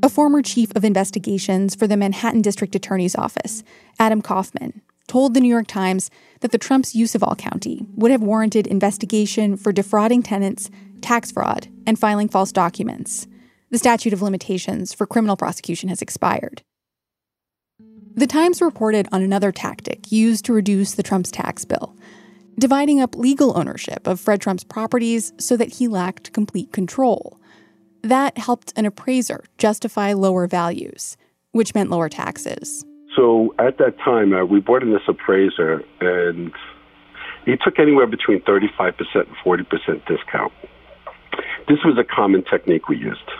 A 0.04 0.08
former 0.08 0.42
chief 0.42 0.74
of 0.74 0.84
investigations 0.84 1.74
for 1.74 1.86
the 1.86 1.96
Manhattan 1.96 2.42
District 2.42 2.74
Attorney's 2.74 3.14
Office, 3.14 3.62
Adam 3.98 4.22
Kaufman, 4.22 4.80
told 5.08 5.34
the 5.34 5.40
New 5.40 5.48
York 5.48 5.66
Times 5.66 6.10
that 6.40 6.52
the 6.52 6.58
Trumps' 6.58 6.94
use 6.94 7.14
of 7.14 7.22
All 7.22 7.34
County 7.34 7.86
would 7.94 8.10
have 8.10 8.22
warranted 8.22 8.66
investigation 8.66 9.56
for 9.56 9.72
defrauding 9.72 10.22
tenants, 10.22 10.70
tax 11.00 11.30
fraud, 11.30 11.68
and 11.86 11.98
filing 11.98 12.28
false 12.28 12.52
documents. 12.52 13.26
The 13.70 13.78
statute 13.78 14.12
of 14.12 14.22
limitations 14.22 14.92
for 14.92 15.06
criminal 15.06 15.36
prosecution 15.36 15.88
has 15.88 16.02
expired. 16.02 16.62
The 18.14 18.26
Times 18.26 18.60
reported 18.60 19.08
on 19.10 19.22
another 19.22 19.52
tactic 19.52 20.12
used 20.12 20.44
to 20.44 20.52
reduce 20.52 20.92
the 20.92 21.02
Trump's 21.02 21.30
tax 21.30 21.64
bill 21.64 21.96
dividing 22.58 23.00
up 23.00 23.16
legal 23.16 23.56
ownership 23.56 24.06
of 24.06 24.20
Fred 24.20 24.40
Trump's 24.40 24.64
properties 24.64 25.32
so 25.38 25.56
that 25.56 25.74
he 25.74 25.88
lacked 25.88 26.32
complete 26.32 26.72
control. 26.72 27.40
That 28.02 28.36
helped 28.36 28.72
an 28.76 28.84
appraiser 28.84 29.44
justify 29.58 30.12
lower 30.12 30.46
values, 30.46 31.16
which 31.52 31.74
meant 31.74 31.90
lower 31.90 32.08
taxes. 32.08 32.84
So 33.16 33.54
at 33.58 33.78
that 33.78 33.98
time, 33.98 34.32
uh, 34.32 34.44
we 34.44 34.60
brought 34.60 34.82
in 34.82 34.92
this 34.92 35.02
appraiser, 35.06 35.82
and 36.00 36.52
he 37.44 37.56
took 37.62 37.78
anywhere 37.78 38.06
between 38.06 38.40
35% 38.42 38.94
and 39.14 39.26
40% 39.44 40.06
discount. 40.06 40.52
This 41.68 41.78
was 41.84 41.98
a 41.98 42.04
common 42.04 42.42
technique 42.44 42.88
we 42.88 42.96
used. 42.96 43.30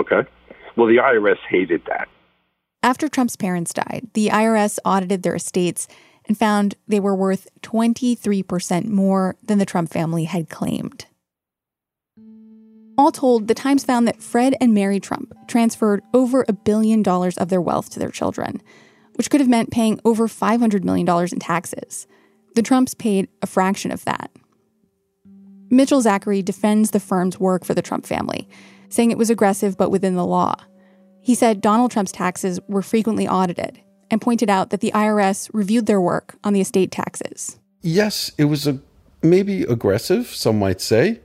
Okay? 0.00 0.28
Well, 0.76 0.86
the 0.86 0.96
IRS 0.96 1.38
hated 1.48 1.82
that. 1.86 2.08
After 2.82 3.08
Trump's 3.08 3.36
parents 3.36 3.72
died, 3.72 4.08
the 4.14 4.28
IRS 4.28 4.78
audited 4.84 5.22
their 5.22 5.36
estates 5.36 5.86
and 6.26 6.36
found 6.36 6.74
they 6.88 7.00
were 7.00 7.14
worth 7.14 7.48
23% 7.62 8.86
more 8.86 9.36
than 9.42 9.58
the 9.58 9.66
Trump 9.66 9.90
family 9.90 10.24
had 10.24 10.48
claimed. 10.48 11.06
All 12.98 13.10
told, 13.10 13.48
the 13.48 13.54
Times 13.54 13.84
found 13.84 14.06
that 14.06 14.22
Fred 14.22 14.54
and 14.60 14.74
Mary 14.74 15.00
Trump 15.00 15.32
transferred 15.46 16.02
over 16.12 16.44
a 16.46 16.52
billion 16.52 17.02
dollars 17.02 17.38
of 17.38 17.48
their 17.48 17.60
wealth 17.60 17.90
to 17.90 17.98
their 17.98 18.10
children, 18.10 18.60
which 19.14 19.30
could 19.30 19.40
have 19.40 19.48
meant 19.48 19.70
paying 19.70 20.00
over 20.04 20.28
$500 20.28 20.84
million 20.84 21.08
in 21.32 21.38
taxes. 21.38 22.06
The 22.54 22.62
Trumps 22.62 22.94
paid 22.94 23.28
a 23.40 23.46
fraction 23.46 23.90
of 23.90 24.04
that. 24.04 24.30
Mitchell 25.70 26.02
Zachary 26.02 26.42
defends 26.42 26.90
the 26.90 27.00
firm's 27.00 27.40
work 27.40 27.64
for 27.64 27.72
the 27.72 27.82
Trump 27.82 28.04
family, 28.06 28.48
saying 28.90 29.10
it 29.10 29.18
was 29.18 29.30
aggressive 29.30 29.78
but 29.78 29.90
within 29.90 30.16
the 30.16 30.26
law. 30.26 30.54
He 31.22 31.34
said 31.34 31.60
Donald 31.60 31.90
Trump's 31.90 32.12
taxes 32.12 32.60
were 32.68 32.82
frequently 32.82 33.26
audited 33.26 33.80
and 34.10 34.20
pointed 34.20 34.50
out 34.50 34.70
that 34.70 34.80
the 34.80 34.92
IRS 34.92 35.48
reviewed 35.54 35.86
their 35.86 36.00
work 36.00 36.36
on 36.44 36.52
the 36.52 36.60
estate 36.60 36.90
taxes. 36.90 37.58
Yes, 37.80 38.30
it 38.36 38.44
was 38.44 38.66
a 38.66 38.80
maybe 39.22 39.62
aggressive, 39.62 40.26
some 40.26 40.58
might 40.58 40.80
say, 40.80 41.20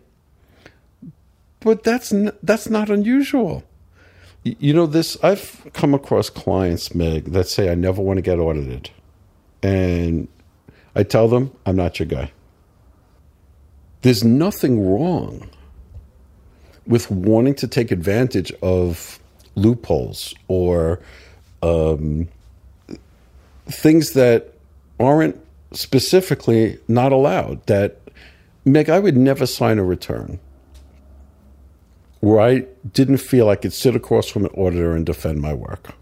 but 1.60 1.84
that's 1.84 2.14
n- 2.14 2.32
that's 2.42 2.70
not 2.70 2.90
unusual. 2.90 3.64
You 4.60 4.74
know 4.74 4.86
this. 4.86 5.18
I've 5.24 5.68
come 5.74 5.94
across 5.94 6.30
clients, 6.30 6.94
Meg, 6.94 7.26
that 7.26 7.48
say 7.48 7.72
I 7.72 7.76
never 7.76 8.02
want 8.02 8.18
to 8.18 8.22
get 8.22 8.40
audited, 8.40 8.90
and 9.64 10.28
I 10.96 11.04
tell 11.04 11.28
them 11.28 11.52
I'm 11.66 11.76
not 11.76 12.00
your 12.00 12.08
guy. 12.08 12.32
There's 14.02 14.24
nothing 14.24 14.90
wrong 14.90 15.50
with 16.86 17.12
wanting 17.12 17.56
to 17.56 17.68
take 17.68 17.92
advantage 17.92 18.52
of 18.62 19.20
loopholes 19.56 20.34
or 20.48 21.02
um, 21.62 22.28
things 23.66 24.14
that 24.14 24.54
aren't 25.00 25.38
specifically 25.74 26.80
not 26.88 27.12
allowed. 27.12 27.66
That, 27.66 28.00
Meg, 28.66 28.90
I 28.90 29.00
would 29.00 29.18
never 29.18 29.46
sign 29.46 29.80
a 29.80 29.84
return 29.84 30.40
where 32.20 32.40
I 32.40 32.66
didn't 32.92 33.18
feel 33.18 33.50
I 33.50 33.56
could 33.56 33.74
sit 33.74 33.96
across 33.96 34.28
from 34.28 34.46
an 34.46 34.52
auditor 34.52 34.96
and 34.96 35.06
defend 35.06 35.42
my 35.42 35.54
work. 35.54 35.94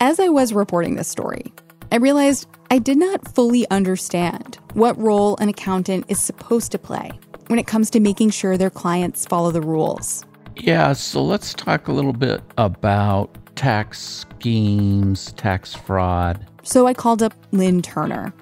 As 0.00 0.20
I 0.20 0.28
was 0.28 0.52
reporting 0.52 0.96
this 0.96 1.08
story, 1.08 1.52
I 1.90 1.96
realized 1.96 2.46
I 2.70 2.78
did 2.78 2.98
not 2.98 3.34
fully 3.34 3.68
understand 3.70 4.58
what 4.74 4.98
role 4.98 5.36
an 5.38 5.48
accountant 5.48 6.04
is 6.08 6.20
supposed 6.20 6.72
to 6.72 6.78
play 6.78 7.12
when 7.46 7.58
it 7.58 7.66
comes 7.66 7.90
to 7.90 8.00
making 8.00 8.30
sure 8.30 8.56
their 8.56 8.70
clients 8.70 9.24
follow 9.24 9.50
the 9.50 9.60
rules. 9.60 10.24
Yeah, 10.56 10.92
so 10.92 11.22
let's 11.22 11.54
talk 11.54 11.88
a 11.88 11.92
little 11.92 12.12
bit 12.12 12.42
about 12.58 13.36
tax 13.56 14.00
schemes, 14.00 15.32
tax 15.32 15.74
fraud. 15.74 16.44
So 16.62 16.86
I 16.86 16.94
called 16.94 17.22
up 17.22 17.34
Lynn 17.52 17.82
Turner. 17.82 18.34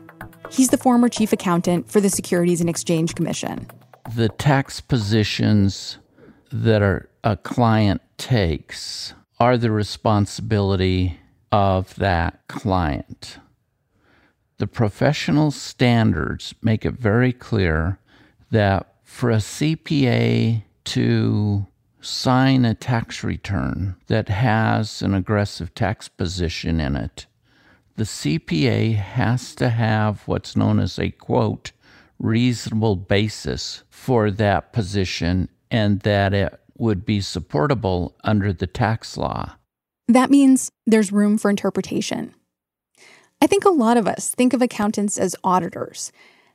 He's 0.55 0.69
the 0.69 0.79
former 0.79 1.09
chief 1.09 1.33
accountant 1.33 1.91
for 1.91 2.01
the 2.01 2.09
Securities 2.09 2.61
and 2.61 2.71
Exchange 2.71 3.17
Commission. 3.17 3.67
The 4.15 4.29
tax 4.29 4.81
positions 4.81 5.99
that 6.53 6.81
are, 6.81 7.09
a 7.25 7.37
client 7.37 8.01
takes 8.19 9.15
are 9.41 9.57
the 9.59 9.73
responsibility 9.73 11.19
of 11.51 11.97
that 11.97 12.47
client. 12.47 13.39
The 14.59 14.69
professional 14.69 15.51
standards 15.51 16.55
make 16.63 16.85
it 16.85 16.95
very 16.95 17.33
clear 17.33 17.99
that 18.53 18.95
for 19.03 19.33
a 19.33 19.39
CPA 19.39 20.63
to 20.85 21.67
sign 22.01 22.65
a 22.65 22.75
tax 22.75 23.25
return 23.25 23.97
that 24.07 24.29
has 24.29 25.03
an 25.03 25.15
aggressive 25.15 25.75
tax 25.75 26.07
position 26.07 26.79
in 26.79 26.95
it, 26.95 27.27
the 27.97 28.05
CPA 28.05 28.97
has 28.97 29.55
to 29.55 29.69
have 29.69 30.23
what's 30.27 30.57
known 30.57 30.81
as 30.81 30.99
a 30.99 31.11
quote, 31.11 31.73
reasonable 32.19 32.97
basis 32.97 33.85
for 33.89 34.31
that 34.31 34.73
position 34.73 35.49
and 35.71 36.01
that 36.01 36.35
it 36.35 36.61
would 36.77 37.05
be 37.05 37.21
supportable 37.21 38.17
under 38.25 38.53
the 38.53 38.67
tax 38.67 39.17
law. 39.17 39.57
That 40.09 40.31
means 40.31 40.71
there's 40.87 41.13
room 41.13 41.39
for 41.39 41.51
interpretation. 41.51 42.35
I 43.41 43.47
think 43.47 43.65
a 43.65 43.71
lot 43.71 43.97
of 43.97 44.09
us 44.09 44.35
think 44.35 44.53
of 44.53 44.63
accountants 44.63 45.19
as 45.19 45.37
auditors, 45.45 46.13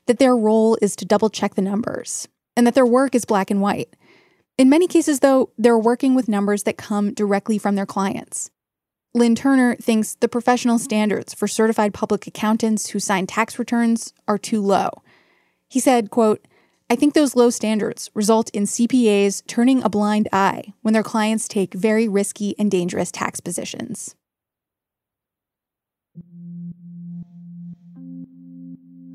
that 0.08 0.19
their 0.19 0.36
role 0.36 0.78
is 0.82 0.95
to 0.97 1.06
double 1.06 1.30
check 1.30 1.56
the 1.56 1.62
numbers, 1.62 2.28
and 2.56 2.65
that 2.65 2.75
their 2.75 2.86
work 2.86 3.15
is 3.15 3.25
black 3.25 3.52
and 3.52 3.62
white. 3.62 3.95
In 4.58 4.69
many 4.69 4.88
cases, 4.88 5.19
though, 5.19 5.52
they're 5.58 5.78
working 5.78 6.15
with 6.15 6.28
numbers 6.28 6.63
that 6.63 6.78
come 6.78 7.13
directly 7.13 7.58
from 7.58 7.75
their 7.75 7.86
clients. 7.86 8.49
Lynn 9.15 9.33
Turner 9.33 9.75
thinks 9.75 10.13
the 10.15 10.27
professional 10.27 10.77
standards 10.77 11.33
for 11.33 11.47
certified 11.47 11.95
public 11.95 12.27
accountants 12.27 12.89
who 12.89 12.99
sign 12.99 13.25
tax 13.25 13.57
returns 13.57 14.13
are 14.27 14.37
too 14.37 14.61
low. 14.61 14.91
He 15.67 15.79
said, 15.79 16.11
quote, 16.11 16.45
I 16.91 16.95
think 16.95 17.13
those 17.13 17.35
low 17.35 17.49
standards 17.49 18.11
result 18.13 18.51
in 18.51 18.63
CPAs 18.63 19.45
turning 19.47 19.81
a 19.81 19.89
blind 19.89 20.27
eye 20.31 20.73
when 20.81 20.93
their 20.93 21.03
clients 21.03 21.47
take 21.47 21.73
very 21.73 22.07
risky 22.07 22.55
and 22.59 22.69
dangerous 22.69 23.11
tax 23.11 23.39
positions. 23.39 24.15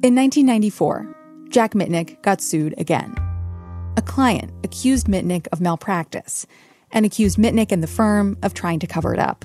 In 0.02 0.14
1994, 0.14 1.16
Jack 1.50 1.72
Mitnick 1.72 2.20
got 2.22 2.40
sued 2.40 2.74
again. 2.78 3.14
A 3.96 4.02
client 4.02 4.50
accused 4.64 5.07
Mitnick 5.07 5.46
of 5.52 5.61
malpractice 5.61 6.46
and 6.90 7.07
accused 7.07 7.38
Mitnick 7.38 7.70
and 7.70 7.83
the 7.83 7.88
firm 7.88 8.37
of 8.42 8.54
trying 8.54 8.80
to 8.80 8.88
cover 8.88 9.14
it 9.14 9.20
up. 9.20 9.44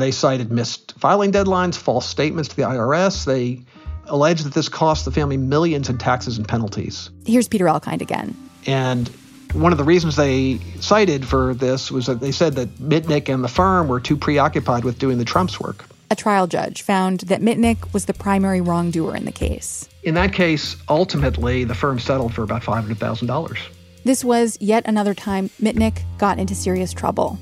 They 0.00 0.10
cited 0.10 0.50
missed 0.50 0.94
filing 0.98 1.32
deadlines, 1.32 1.76
false 1.76 2.06
statements 2.06 2.48
to 2.50 2.56
the 2.56 2.62
IRS. 2.62 3.24
They 3.24 3.62
alleged 4.06 4.44
that 4.44 4.54
this 4.54 4.68
cost 4.68 5.04
the 5.04 5.10
family 5.10 5.36
millions 5.36 5.88
in 5.88 5.98
taxes 5.98 6.38
and 6.38 6.46
penalties. 6.46 7.10
Here's 7.26 7.48
Peter 7.48 7.66
Elkind 7.66 8.00
again. 8.00 8.36
And 8.66 9.08
one 9.52 9.72
of 9.72 9.78
the 9.78 9.84
reasons 9.84 10.16
they 10.16 10.58
cited 10.80 11.26
for 11.26 11.54
this 11.54 11.90
was 11.90 12.06
that 12.06 12.20
they 12.20 12.32
said 12.32 12.54
that 12.54 12.68
Mitnick 12.76 13.32
and 13.32 13.42
the 13.42 13.48
firm 13.48 13.88
were 13.88 14.00
too 14.00 14.16
preoccupied 14.16 14.84
with 14.84 14.98
doing 14.98 15.18
the 15.18 15.24
Trump's 15.24 15.60
work. 15.60 15.84
A 16.10 16.16
trial 16.16 16.46
judge 16.46 16.82
found 16.82 17.20
that 17.20 17.40
Mitnick 17.40 17.92
was 17.92 18.06
the 18.06 18.14
primary 18.14 18.60
wrongdoer 18.60 19.16
in 19.16 19.24
the 19.24 19.32
case. 19.32 19.88
In 20.02 20.14
that 20.14 20.32
case, 20.32 20.76
ultimately, 20.88 21.64
the 21.64 21.74
firm 21.74 21.98
settled 21.98 22.34
for 22.34 22.42
about 22.42 22.62
$500,000. 22.62 23.58
This 24.02 24.24
was 24.24 24.56
yet 24.60 24.84
another 24.86 25.14
time 25.14 25.50
Mitnick 25.60 26.02
got 26.18 26.38
into 26.38 26.54
serious 26.54 26.92
trouble. 26.92 27.38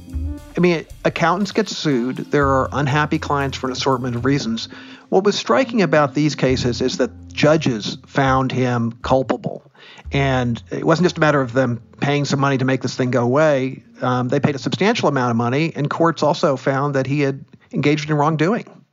I 0.58 0.60
mean, 0.60 0.84
accountants 1.04 1.52
get 1.52 1.68
sued. 1.68 2.16
There 2.16 2.48
are 2.48 2.68
unhappy 2.72 3.20
clients 3.20 3.56
for 3.56 3.68
an 3.68 3.72
assortment 3.72 4.16
of 4.16 4.24
reasons. 4.24 4.68
What 5.08 5.22
was 5.22 5.38
striking 5.38 5.82
about 5.82 6.14
these 6.14 6.34
cases 6.34 6.80
is 6.80 6.96
that 6.96 7.28
judges 7.32 7.96
found 8.08 8.50
him 8.50 8.90
culpable. 9.02 9.62
And 10.10 10.60
it 10.72 10.82
wasn't 10.82 11.04
just 11.04 11.16
a 11.16 11.20
matter 11.20 11.40
of 11.40 11.52
them 11.52 11.80
paying 12.00 12.24
some 12.24 12.40
money 12.40 12.58
to 12.58 12.64
make 12.64 12.82
this 12.82 12.96
thing 12.96 13.12
go 13.12 13.22
away. 13.22 13.84
Um, 14.00 14.26
they 14.26 14.40
paid 14.40 14.56
a 14.56 14.58
substantial 14.58 15.08
amount 15.08 15.30
of 15.30 15.36
money, 15.36 15.72
and 15.76 15.88
courts 15.88 16.24
also 16.24 16.56
found 16.56 16.96
that 16.96 17.06
he 17.06 17.20
had 17.20 17.44
engaged 17.72 18.10
in 18.10 18.16
wrongdoing. 18.16 18.84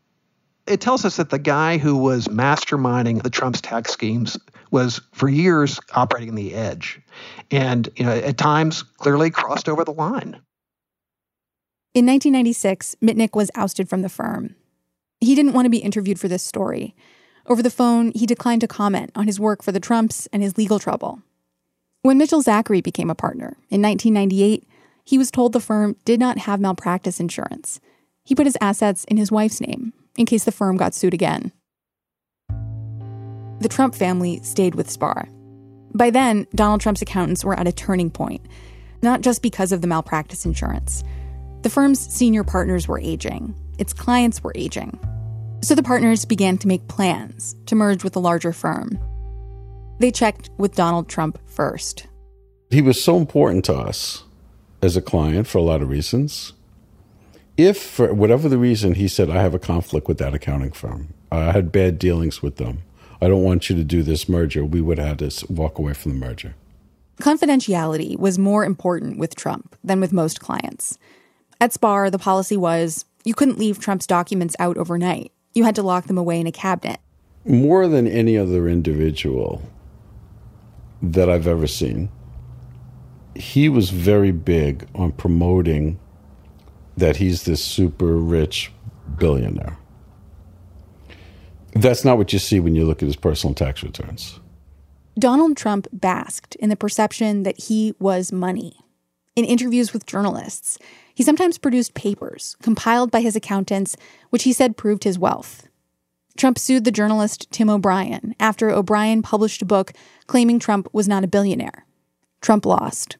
It 0.67 0.81
tells 0.81 1.03
us 1.03 1.15
that 1.15 1.31
the 1.31 1.39
guy 1.39 1.79
who 1.79 1.97
was 1.97 2.27
masterminding 2.27 3.23
the 3.23 3.31
Trump's 3.31 3.61
tax 3.61 3.91
schemes 3.91 4.37
was 4.69 5.01
for 5.13 5.27
years 5.27 5.79
operating 5.95 6.29
on 6.29 6.35
the 6.35 6.53
edge 6.53 7.01
and 7.49 7.89
you 7.95 8.05
know 8.05 8.11
at 8.11 8.37
times 8.37 8.83
clearly 8.83 9.31
crossed 9.31 9.67
over 9.67 9.83
the 9.83 9.93
line. 9.93 10.39
In 11.95 12.05
1996, 12.05 12.97
Mitnick 13.01 13.37
was 13.37 13.49
ousted 13.55 13.87
from 13.87 14.01
the 14.01 14.09
firm. 14.09 14.57
He 15.21 15.33
didn't 15.33 15.53
want 15.53 15.65
to 15.65 15.69
be 15.69 15.77
interviewed 15.77 16.19
for 16.19 16.27
this 16.27 16.43
story. 16.43 16.93
Over 17.47 17.63
the 17.63 17.69
phone, 17.69 18.11
he 18.13 18.25
declined 18.25 18.59
to 18.61 18.67
comment 18.67 19.11
on 19.15 19.27
his 19.27 19.39
work 19.39 19.63
for 19.63 19.71
the 19.71 19.79
Trumps 19.79 20.27
and 20.33 20.43
his 20.43 20.57
legal 20.57 20.77
trouble. 20.77 21.21
When 22.01 22.17
Mitchell 22.17 22.41
Zachary 22.41 22.81
became 22.81 23.09
a 23.09 23.15
partner 23.15 23.55
in 23.69 23.81
1998, 23.81 24.67
he 25.05 25.17
was 25.17 25.31
told 25.31 25.53
the 25.53 25.61
firm 25.61 25.95
did 26.03 26.19
not 26.19 26.39
have 26.39 26.59
malpractice 26.59 27.21
insurance. 27.21 27.79
He 28.25 28.35
put 28.35 28.45
his 28.45 28.57
assets 28.59 29.05
in 29.05 29.15
his 29.15 29.31
wife's 29.31 29.61
name 29.61 29.93
in 30.17 30.25
case 30.25 30.43
the 30.43 30.51
firm 30.51 30.75
got 30.75 30.93
sued 30.93 31.13
again. 31.13 31.53
The 33.61 33.69
Trump 33.69 33.95
family 33.95 34.41
stayed 34.43 34.75
with 34.75 34.89
Spahr. 34.89 35.29
By 35.93 36.09
then, 36.09 36.45
Donald 36.53 36.81
Trump's 36.81 37.01
accountants 37.01 37.45
were 37.45 37.57
at 37.57 37.67
a 37.67 37.71
turning 37.71 38.11
point, 38.11 38.45
not 39.01 39.21
just 39.21 39.41
because 39.41 39.71
of 39.71 39.79
the 39.79 39.87
malpractice 39.87 40.45
insurance. 40.45 41.01
The 41.65 41.71
firm's 41.71 41.99
senior 41.99 42.43
partners 42.43 42.87
were 42.87 42.99
aging, 42.99 43.55
its 43.79 43.91
clients 43.91 44.43
were 44.43 44.51
aging. 44.53 44.99
So 45.63 45.73
the 45.73 45.81
partners 45.81 46.23
began 46.23 46.59
to 46.59 46.67
make 46.67 46.87
plans 46.87 47.55
to 47.65 47.73
merge 47.73 48.03
with 48.03 48.15
a 48.15 48.19
larger 48.19 48.53
firm. 48.53 48.99
They 49.97 50.11
checked 50.11 50.51
with 50.59 50.75
Donald 50.75 51.09
Trump 51.09 51.39
first. 51.47 52.05
He 52.69 52.83
was 52.83 53.03
so 53.03 53.17
important 53.17 53.65
to 53.65 53.73
us 53.73 54.25
as 54.83 54.95
a 54.95 55.01
client 55.01 55.47
for 55.47 55.57
a 55.57 55.63
lot 55.63 55.81
of 55.81 55.89
reasons. 55.89 56.53
If, 57.57 57.81
for 57.81 58.13
whatever 58.13 58.47
the 58.47 58.59
reason, 58.59 58.93
he 58.93 59.07
said, 59.07 59.31
I 59.31 59.41
have 59.41 59.55
a 59.55 59.59
conflict 59.59 60.07
with 60.07 60.19
that 60.19 60.35
accounting 60.35 60.71
firm, 60.71 61.15
I 61.31 61.51
had 61.51 61.71
bad 61.71 61.97
dealings 61.97 62.43
with 62.43 62.57
them, 62.57 62.83
I 63.19 63.27
don't 63.27 63.41
want 63.41 63.71
you 63.71 63.75
to 63.75 63.83
do 63.83 64.03
this 64.03 64.29
merger, 64.29 64.63
we 64.63 64.81
would 64.81 64.99
have 64.99 65.19
had 65.19 65.31
to 65.31 65.51
walk 65.51 65.79
away 65.79 65.95
from 65.95 66.11
the 66.11 66.27
merger. 66.27 66.53
Confidentiality 67.19 68.19
was 68.19 68.37
more 68.37 68.63
important 68.63 69.17
with 69.17 69.35
Trump 69.35 69.75
than 69.83 69.99
with 69.99 70.13
most 70.13 70.39
clients. 70.39 70.99
At 71.61 71.71
Spahr, 71.71 72.11
the 72.11 72.19
policy 72.19 72.57
was 72.57 73.05
you 73.23 73.33
couldn't 73.33 73.57
leave 73.57 73.79
Trump's 73.79 74.07
documents 74.07 74.55
out 74.59 74.77
overnight. 74.77 75.31
You 75.53 75.63
had 75.63 75.75
to 75.75 75.83
lock 75.83 76.07
them 76.07 76.17
away 76.17 76.39
in 76.39 76.47
a 76.47 76.51
cabinet. 76.51 76.99
More 77.45 77.87
than 77.87 78.07
any 78.07 78.37
other 78.37 78.67
individual 78.67 79.61
that 81.01 81.29
I've 81.29 81.47
ever 81.47 81.67
seen, 81.67 82.09
he 83.35 83.69
was 83.69 83.89
very 83.89 84.31
big 84.31 84.87
on 84.95 85.11
promoting 85.11 85.99
that 86.97 87.17
he's 87.17 87.43
this 87.43 87.63
super 87.63 88.17
rich 88.17 88.71
billionaire. 89.17 89.77
That's 91.73 92.05
not 92.05 92.17
what 92.17 92.31
you 92.31 92.39
see 92.39 92.59
when 92.59 92.75
you 92.75 92.85
look 92.85 93.03
at 93.03 93.07
his 93.07 93.17
personal 93.17 93.53
tax 93.53 93.83
returns. 93.83 94.39
Donald 95.19 95.57
Trump 95.57 95.87
basked 95.91 96.55
in 96.55 96.69
the 96.69 96.75
perception 96.75 97.43
that 97.43 97.59
he 97.59 97.93
was 97.99 98.31
money. 98.31 98.77
In 99.35 99.43
interviews 99.43 99.91
with 99.91 100.05
journalists, 100.05 100.79
he 101.13 101.23
sometimes 101.23 101.57
produced 101.57 101.93
papers 101.93 102.55
compiled 102.61 103.11
by 103.11 103.19
his 103.19 103.35
accountants, 103.35 103.97
which 104.29 104.43
he 104.43 104.53
said 104.53 104.77
proved 104.77 105.03
his 105.03 105.19
wealth. 105.19 105.67
Trump 106.37 106.57
sued 106.57 106.85
the 106.85 106.91
journalist 106.91 107.49
Tim 107.51 107.69
O'Brien 107.69 108.35
after 108.39 108.69
O'Brien 108.69 109.21
published 109.21 109.61
a 109.61 109.65
book 109.65 109.93
claiming 110.27 110.59
Trump 110.59 110.87
was 110.93 111.07
not 111.07 111.23
a 111.23 111.27
billionaire. 111.27 111.85
Trump 112.41 112.65
lost. 112.65 113.17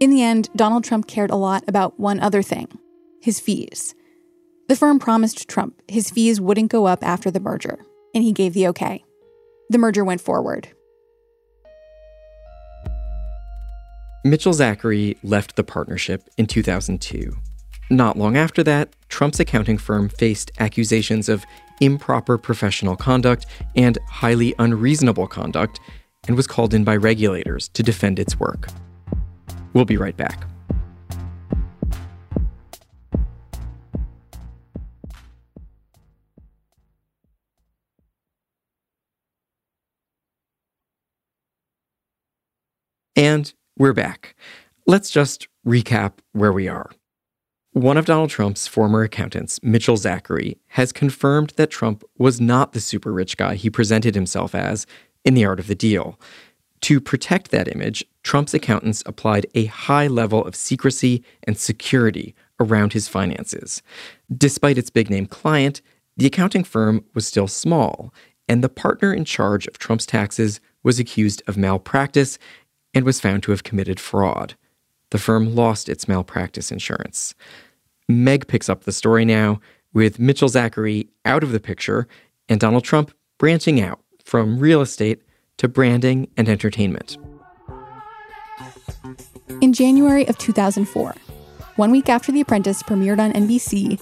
In 0.00 0.10
the 0.10 0.22
end, 0.22 0.48
Donald 0.56 0.82
Trump 0.82 1.06
cared 1.06 1.30
a 1.30 1.36
lot 1.36 1.62
about 1.68 1.98
one 1.98 2.18
other 2.18 2.42
thing 2.42 2.78
his 3.20 3.38
fees. 3.38 3.94
The 4.68 4.74
firm 4.74 4.98
promised 4.98 5.48
Trump 5.48 5.80
his 5.86 6.10
fees 6.10 6.40
wouldn't 6.40 6.72
go 6.72 6.86
up 6.86 7.04
after 7.04 7.30
the 7.30 7.38
merger, 7.38 7.78
and 8.14 8.24
he 8.24 8.32
gave 8.32 8.52
the 8.52 8.66
okay. 8.68 9.04
The 9.70 9.78
merger 9.78 10.04
went 10.04 10.20
forward. 10.20 10.68
Mitchell 14.24 14.52
Zachary 14.52 15.18
left 15.24 15.56
the 15.56 15.64
partnership 15.64 16.28
in 16.38 16.46
2002. 16.46 17.36
Not 17.90 18.16
long 18.16 18.36
after 18.36 18.62
that, 18.62 18.94
Trump's 19.08 19.40
accounting 19.40 19.78
firm 19.78 20.08
faced 20.08 20.52
accusations 20.60 21.28
of 21.28 21.44
improper 21.80 22.38
professional 22.38 22.94
conduct 22.94 23.46
and 23.74 23.98
highly 24.08 24.54
unreasonable 24.60 25.26
conduct 25.26 25.80
and 26.28 26.36
was 26.36 26.46
called 26.46 26.72
in 26.72 26.84
by 26.84 26.94
regulators 26.94 27.68
to 27.70 27.82
defend 27.82 28.20
its 28.20 28.38
work. 28.38 28.68
We'll 29.72 29.84
be 29.84 29.96
right 29.96 30.16
back. 30.16 30.46
And 43.16 43.52
we're 43.78 43.92
back. 43.92 44.34
Let's 44.86 45.10
just 45.10 45.48
recap 45.66 46.14
where 46.32 46.52
we 46.52 46.68
are. 46.68 46.90
One 47.72 47.96
of 47.96 48.04
Donald 48.04 48.28
Trump's 48.28 48.66
former 48.66 49.02
accountants, 49.02 49.58
Mitchell 49.62 49.96
Zachary, 49.96 50.58
has 50.68 50.92
confirmed 50.92 51.54
that 51.56 51.70
Trump 51.70 52.04
was 52.18 52.40
not 52.40 52.72
the 52.72 52.80
super 52.80 53.12
rich 53.12 53.36
guy 53.36 53.54
he 53.54 53.70
presented 53.70 54.14
himself 54.14 54.54
as 54.54 54.86
in 55.24 55.34
The 55.34 55.46
Art 55.46 55.58
of 55.58 55.68
the 55.68 55.74
Deal. 55.74 56.20
To 56.82 57.00
protect 57.00 57.50
that 57.50 57.68
image, 57.68 58.04
Trump's 58.22 58.52
accountants 58.52 59.02
applied 59.06 59.46
a 59.54 59.66
high 59.66 60.06
level 60.06 60.44
of 60.44 60.54
secrecy 60.54 61.24
and 61.44 61.56
security 61.56 62.34
around 62.60 62.92
his 62.92 63.08
finances. 63.08 63.82
Despite 64.36 64.76
its 64.76 64.90
big 64.90 65.08
name 65.08 65.26
client, 65.26 65.80
the 66.16 66.26
accounting 66.26 66.64
firm 66.64 67.04
was 67.14 67.26
still 67.26 67.48
small, 67.48 68.12
and 68.48 68.62
the 68.62 68.68
partner 68.68 69.14
in 69.14 69.24
charge 69.24 69.66
of 69.66 69.78
Trump's 69.78 70.04
taxes 70.04 70.60
was 70.82 70.98
accused 70.98 71.42
of 71.46 71.56
malpractice 71.56 72.38
and 72.94 73.04
was 73.04 73.20
found 73.20 73.42
to 73.42 73.50
have 73.50 73.64
committed 73.64 73.98
fraud. 73.98 74.54
The 75.10 75.18
firm 75.18 75.54
lost 75.54 75.88
its 75.88 76.08
malpractice 76.08 76.72
insurance. 76.72 77.34
Meg 78.08 78.46
picks 78.46 78.68
up 78.68 78.84
the 78.84 78.92
story 78.92 79.24
now 79.24 79.60
with 79.92 80.18
Mitchell 80.18 80.48
Zachary 80.48 81.08
out 81.24 81.42
of 81.42 81.52
the 81.52 81.60
picture 81.60 82.06
and 82.48 82.58
Donald 82.58 82.84
Trump 82.84 83.12
branching 83.38 83.80
out 83.80 84.00
from 84.24 84.58
real 84.58 84.80
estate 84.80 85.22
to 85.58 85.68
branding 85.68 86.28
and 86.36 86.48
entertainment. 86.48 87.18
In 89.60 89.72
January 89.72 90.26
of 90.26 90.38
2004, 90.38 91.14
one 91.76 91.90
week 91.90 92.08
after 92.08 92.32
The 92.32 92.40
Apprentice 92.40 92.82
premiered 92.82 93.18
on 93.18 93.32
NBC, 93.32 94.00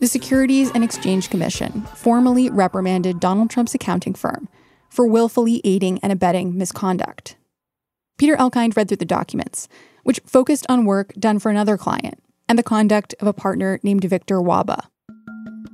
the 0.00 0.06
Securities 0.06 0.70
and 0.72 0.84
Exchange 0.84 1.30
Commission 1.30 1.82
formally 1.94 2.50
reprimanded 2.50 3.20
Donald 3.20 3.50
Trump's 3.50 3.74
accounting 3.74 4.14
firm 4.14 4.48
for 4.88 5.06
willfully 5.06 5.60
aiding 5.64 5.98
and 6.00 6.12
abetting 6.12 6.56
misconduct. 6.56 7.36
Peter 8.18 8.36
Elkind 8.36 8.76
read 8.76 8.88
through 8.88 8.96
the 8.96 9.04
documents, 9.04 9.68
which 10.02 10.20
focused 10.26 10.66
on 10.68 10.84
work 10.84 11.12
done 11.14 11.38
for 11.38 11.50
another 11.50 11.78
client 11.78 12.20
and 12.48 12.58
the 12.58 12.64
conduct 12.64 13.14
of 13.20 13.28
a 13.28 13.32
partner 13.32 13.78
named 13.84 14.02
Victor 14.02 14.38
Wahba. 14.38 14.86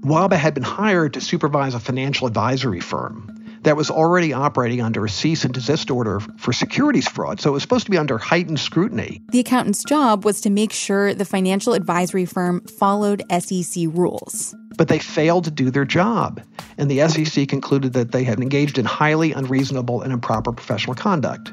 Wahba 0.03 0.37
had 0.37 0.53
been 0.53 0.63
hired 0.63 1.15
to 1.15 1.23
supervise 1.23 1.75
a 1.75 1.81
financial 1.81 2.27
advisory 2.27 2.81
firm 2.81 3.31
that 3.63 3.79
was 3.79 3.91
already 3.91 4.35
operating 4.35 4.83
under 4.83 5.07
a 5.07 5.09
cease 5.09 5.47
and 5.47 5.55
desist 5.55 5.91
order 5.91 6.21
for 6.21 6.53
securities 6.53 7.09
fraud, 7.09 7.41
so 7.41 7.49
it 7.49 7.53
was 7.55 7.63
supposed 7.63 7.87
to 7.87 7.91
be 7.91 7.97
under 7.97 8.19
heightened 8.19 8.61
scrutiny. 8.61 9.23
The 9.31 9.41
accountant's 9.41 9.83
job 9.83 10.27
was 10.27 10.43
to 10.43 10.51
make 10.51 10.73
sure 10.73 11.15
the 11.15 11.25
financial 11.25 11.73
advisory 11.73 12.27
firm 12.27 12.61
followed 12.67 13.23
SEC 13.31 13.85
rules. 13.89 14.55
But 14.77 14.89
they 14.89 14.99
failed 14.99 15.45
to 15.45 15.51
do 15.51 15.71
their 15.71 15.87
job, 15.87 16.43
and 16.77 16.91
the 16.91 17.09
SEC 17.09 17.49
concluded 17.49 17.95
that 17.95 18.13
they 18.13 18.25
had 18.25 18.41
engaged 18.41 18.77
in 18.77 18.85
highly 18.85 19.33
unreasonable 19.33 20.03
and 20.03 20.13
improper 20.13 20.53
professional 20.53 20.95
conduct. 20.95 21.51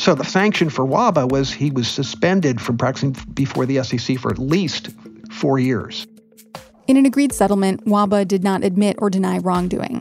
So 0.00 0.14
the 0.14 0.24
sanction 0.24 0.70
for 0.70 0.86
Wahba 0.86 1.28
was 1.28 1.52
he 1.52 1.70
was 1.70 1.86
suspended 1.86 2.58
from 2.58 2.78
practicing 2.78 3.14
before 3.34 3.66
the 3.66 3.84
SEC 3.84 4.16
for 4.16 4.30
at 4.30 4.38
least 4.38 4.88
four 5.30 5.58
years. 5.58 6.06
In 6.86 6.96
an 6.96 7.04
agreed 7.04 7.34
settlement, 7.34 7.84
Wahba 7.84 8.26
did 8.26 8.42
not 8.42 8.64
admit 8.64 8.96
or 9.00 9.10
deny 9.10 9.36
wrongdoing. 9.36 10.00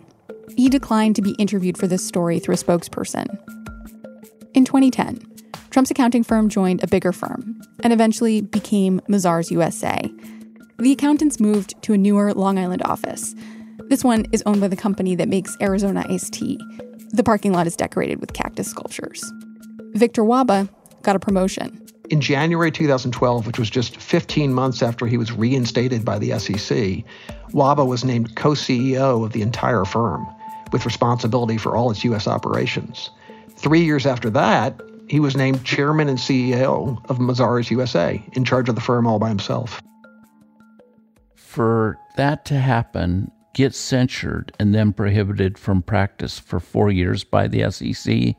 He 0.55 0.69
declined 0.69 1.17
to 1.17 1.21
be 1.21 1.31
interviewed 1.31 1.77
for 1.77 1.85
this 1.85 2.07
story 2.07 2.39
through 2.39 2.55
a 2.55 2.57
spokesperson. 2.57 3.27
In 4.53 4.63
2010, 4.63 5.19
Trump's 5.69 5.91
accounting 5.91 6.23
firm 6.23 6.47
joined 6.47 6.81
a 6.81 6.87
bigger 6.87 7.11
firm 7.11 7.59
and 7.83 7.91
eventually 7.91 8.39
became 8.39 9.01
Mazars 9.09 9.51
USA. 9.51 9.99
The 10.77 10.93
accountants 10.93 11.41
moved 11.41 11.75
to 11.81 11.91
a 11.91 11.97
newer 11.97 12.33
Long 12.33 12.57
Island 12.57 12.83
office. 12.85 13.35
This 13.89 14.05
one 14.05 14.27
is 14.31 14.43
owned 14.45 14.61
by 14.61 14.69
the 14.69 14.77
company 14.77 15.15
that 15.15 15.27
makes 15.27 15.57
Arizona 15.59 16.05
iced 16.07 16.31
tea. 16.31 16.57
The 17.09 17.23
parking 17.23 17.51
lot 17.51 17.67
is 17.67 17.75
decorated 17.75 18.21
with 18.21 18.31
cactus 18.31 18.69
sculptures. 18.69 19.29
Victor 19.93 20.23
Wahba 20.23 20.69
got 21.01 21.15
a 21.15 21.19
promotion. 21.19 21.85
In 22.09 22.21
January 22.21 22.71
2012, 22.71 23.45
which 23.45 23.59
was 23.59 23.69
just 23.69 23.97
15 23.97 24.53
months 24.53 24.81
after 24.81 25.05
he 25.05 25.17
was 25.17 25.31
reinstated 25.31 26.03
by 26.03 26.17
the 26.17 26.37
SEC, 26.39 27.03
Wahba 27.51 27.85
was 27.85 28.03
named 28.03 28.35
co 28.35 28.51
CEO 28.51 29.23
of 29.23 29.31
the 29.31 29.41
entire 29.41 29.85
firm, 29.85 30.27
with 30.71 30.85
responsibility 30.85 31.57
for 31.57 31.75
all 31.75 31.91
its 31.91 32.03
U.S. 32.03 32.27
operations. 32.27 33.11
Three 33.55 33.83
years 33.83 34.05
after 34.05 34.29
that, 34.31 34.81
he 35.07 35.19
was 35.19 35.35
named 35.35 35.63
chairman 35.65 36.07
and 36.07 36.17
CEO 36.17 37.03
of 37.09 37.17
Mazars 37.17 37.69
USA, 37.71 38.23
in 38.33 38.45
charge 38.45 38.69
of 38.69 38.75
the 38.75 38.81
firm 38.81 39.07
all 39.07 39.19
by 39.19 39.29
himself. 39.29 39.81
For 41.35 41.97
that 42.15 42.45
to 42.45 42.59
happen, 42.59 43.31
get 43.53 43.73
censured, 43.73 44.51
and 44.59 44.73
then 44.73 44.93
prohibited 44.93 45.57
from 45.57 45.81
practice 45.81 46.39
for 46.39 46.59
four 46.59 46.91
years 46.91 47.23
by 47.23 47.47
the 47.47 47.69
SEC 47.71 48.35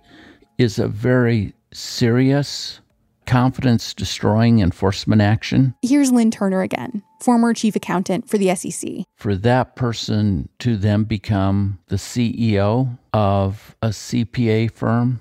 is 0.61 0.79
a 0.79 0.87
very 0.87 1.55
serious, 1.73 2.81
confidence 3.25 3.95
destroying 3.95 4.61
enforcement 4.61 5.23
action. 5.23 5.75
Here's 5.81 6.13
Lynn 6.13 6.31
Turner 6.31 6.61
again, 6.61 7.03
former 7.23 7.55
chief 7.55 7.77
accountant 7.77 8.29
for 8.29 8.37
the 8.37 8.55
SEC. 8.55 9.07
For 9.17 9.35
that 9.37 9.75
person 9.75 10.51
to 10.59 10.77
then 10.77 11.05
become 11.05 11.79
the 11.87 11.97
CEO 11.97 12.99
of 13.15 13.75
a 13.81 13.89
CPA 13.89 14.71
firm, 14.71 15.21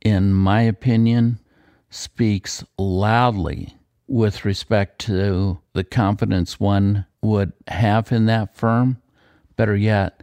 in 0.00 0.32
my 0.32 0.62
opinion, 0.62 1.40
speaks 1.90 2.62
loudly 2.78 3.74
with 4.06 4.44
respect 4.44 5.00
to 5.00 5.58
the 5.72 5.82
confidence 5.82 6.60
one 6.60 7.04
would 7.20 7.52
have 7.66 8.12
in 8.12 8.26
that 8.26 8.54
firm. 8.54 9.02
Better 9.56 9.74
yet, 9.74 10.22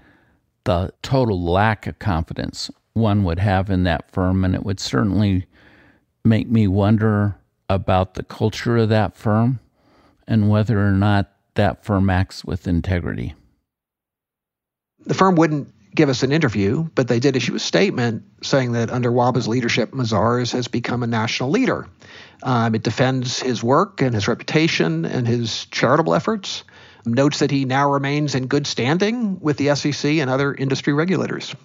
the 0.63 0.93
total 1.01 1.43
lack 1.43 1.87
of 1.87 1.99
confidence 1.99 2.71
one 2.95 3.23
would 3.23 3.39
have 3.39 3.69
in 3.69 3.84
that 3.84 4.10
firm. 4.10 4.43
And 4.43 4.55
it 4.55 4.63
would 4.63 4.79
certainly 4.79 5.45
make 6.23 6.49
me 6.49 6.67
wonder 6.67 7.38
about 7.69 8.15
the 8.15 8.23
culture 8.23 8.77
of 8.77 8.89
that 8.89 9.15
firm 9.15 9.60
and 10.27 10.49
whether 10.49 10.79
or 10.79 10.91
not 10.91 11.31
that 11.53 11.86
firm 11.86 12.10
acts 12.10 12.43
with 12.43 12.67
integrity. 12.67 13.36
The 15.05 15.13
firm 15.13 15.36
wouldn't 15.36 15.71
give 15.93 16.10
us 16.10 16.23
an 16.23 16.31
interview, 16.31 16.84
but 16.95 17.08
they 17.08 17.19
did 17.19 17.36
issue 17.36 17.55
a 17.55 17.60
statement 17.60 18.23
saying 18.43 18.73
that 18.73 18.91
under 18.91 19.12
Wahba's 19.12 19.47
leadership, 19.47 19.91
Mazars 19.91 20.51
has 20.51 20.67
become 20.67 21.03
a 21.03 21.08
national 21.08 21.51
leader. 21.51 21.88
Um, 22.43 22.75
it 22.75 22.84
defends 22.84 23.39
his 23.39 23.63
work 23.63 24.01
and 24.01 24.13
his 24.13 24.27
reputation 24.27 25.05
and 25.05 25.27
his 25.27 25.65
charitable 25.67 26.13
efforts. 26.13 26.63
Notes 27.05 27.39
that 27.39 27.51
he 27.51 27.65
now 27.65 27.89
remains 27.89 28.36
in 28.36 28.47
good 28.47 28.67
standing 28.67 29.39
with 29.39 29.58
the 29.58 29.75
SEC 29.75 30.12
and 30.12 30.29
other 30.29 30.53
industry 30.53 30.91
regulators. 30.91 31.55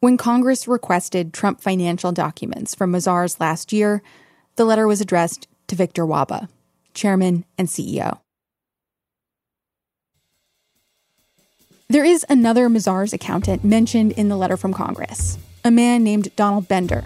When 0.00 0.18
Congress 0.18 0.68
requested 0.68 1.32
Trump 1.32 1.62
financial 1.62 2.12
documents 2.12 2.74
from 2.74 2.92
Mazars 2.92 3.40
last 3.40 3.72
year, 3.72 4.02
the 4.56 4.66
letter 4.66 4.86
was 4.86 5.00
addressed 5.00 5.48
to 5.68 5.74
Victor 5.74 6.04
Wahba, 6.04 6.48
chairman 6.92 7.46
and 7.56 7.66
CEO. 7.66 8.20
There 11.88 12.04
is 12.04 12.26
another 12.28 12.68
Mazars 12.68 13.14
accountant 13.14 13.64
mentioned 13.64 14.12
in 14.12 14.28
the 14.28 14.36
letter 14.36 14.58
from 14.58 14.74
Congress, 14.74 15.38
a 15.64 15.70
man 15.70 16.04
named 16.04 16.34
Donald 16.36 16.68
Bender. 16.68 17.02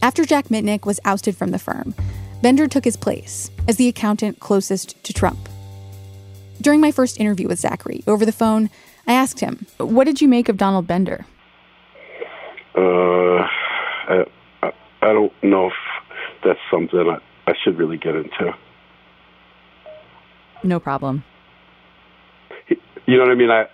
After 0.00 0.24
Jack 0.24 0.46
Mitnick 0.46 0.86
was 0.86 1.00
ousted 1.04 1.36
from 1.36 1.50
the 1.50 1.58
firm, 1.58 1.96
Bender 2.42 2.68
took 2.68 2.84
his 2.84 2.96
place 2.96 3.50
as 3.66 3.76
the 3.76 3.88
accountant 3.88 4.38
closest 4.38 5.02
to 5.02 5.12
Trump. 5.12 5.48
During 6.60 6.80
my 6.80 6.92
first 6.92 7.18
interview 7.18 7.48
with 7.48 7.58
Zachary 7.58 8.04
over 8.06 8.24
the 8.24 8.30
phone, 8.30 8.70
I 9.04 9.14
asked 9.14 9.40
him, 9.40 9.66
What 9.78 10.04
did 10.04 10.20
you 10.20 10.28
make 10.28 10.48
of 10.48 10.58
Donald 10.58 10.86
Bender? 10.86 11.26
Uh, 12.76 13.46
I, 14.08 14.24
I, 14.62 15.12
don't 15.12 15.32
know 15.42 15.68
if 15.68 15.72
that's 16.44 16.58
something 16.70 16.98
I, 16.98 17.18
I 17.50 17.54
should 17.62 17.78
really 17.78 17.96
get 17.96 18.14
into. 18.14 18.54
No 20.62 20.78
problem. 20.78 21.24
You 22.68 23.16
know 23.16 23.22
what 23.22 23.30
I 23.30 23.34
mean? 23.34 23.50
I, 23.50 23.66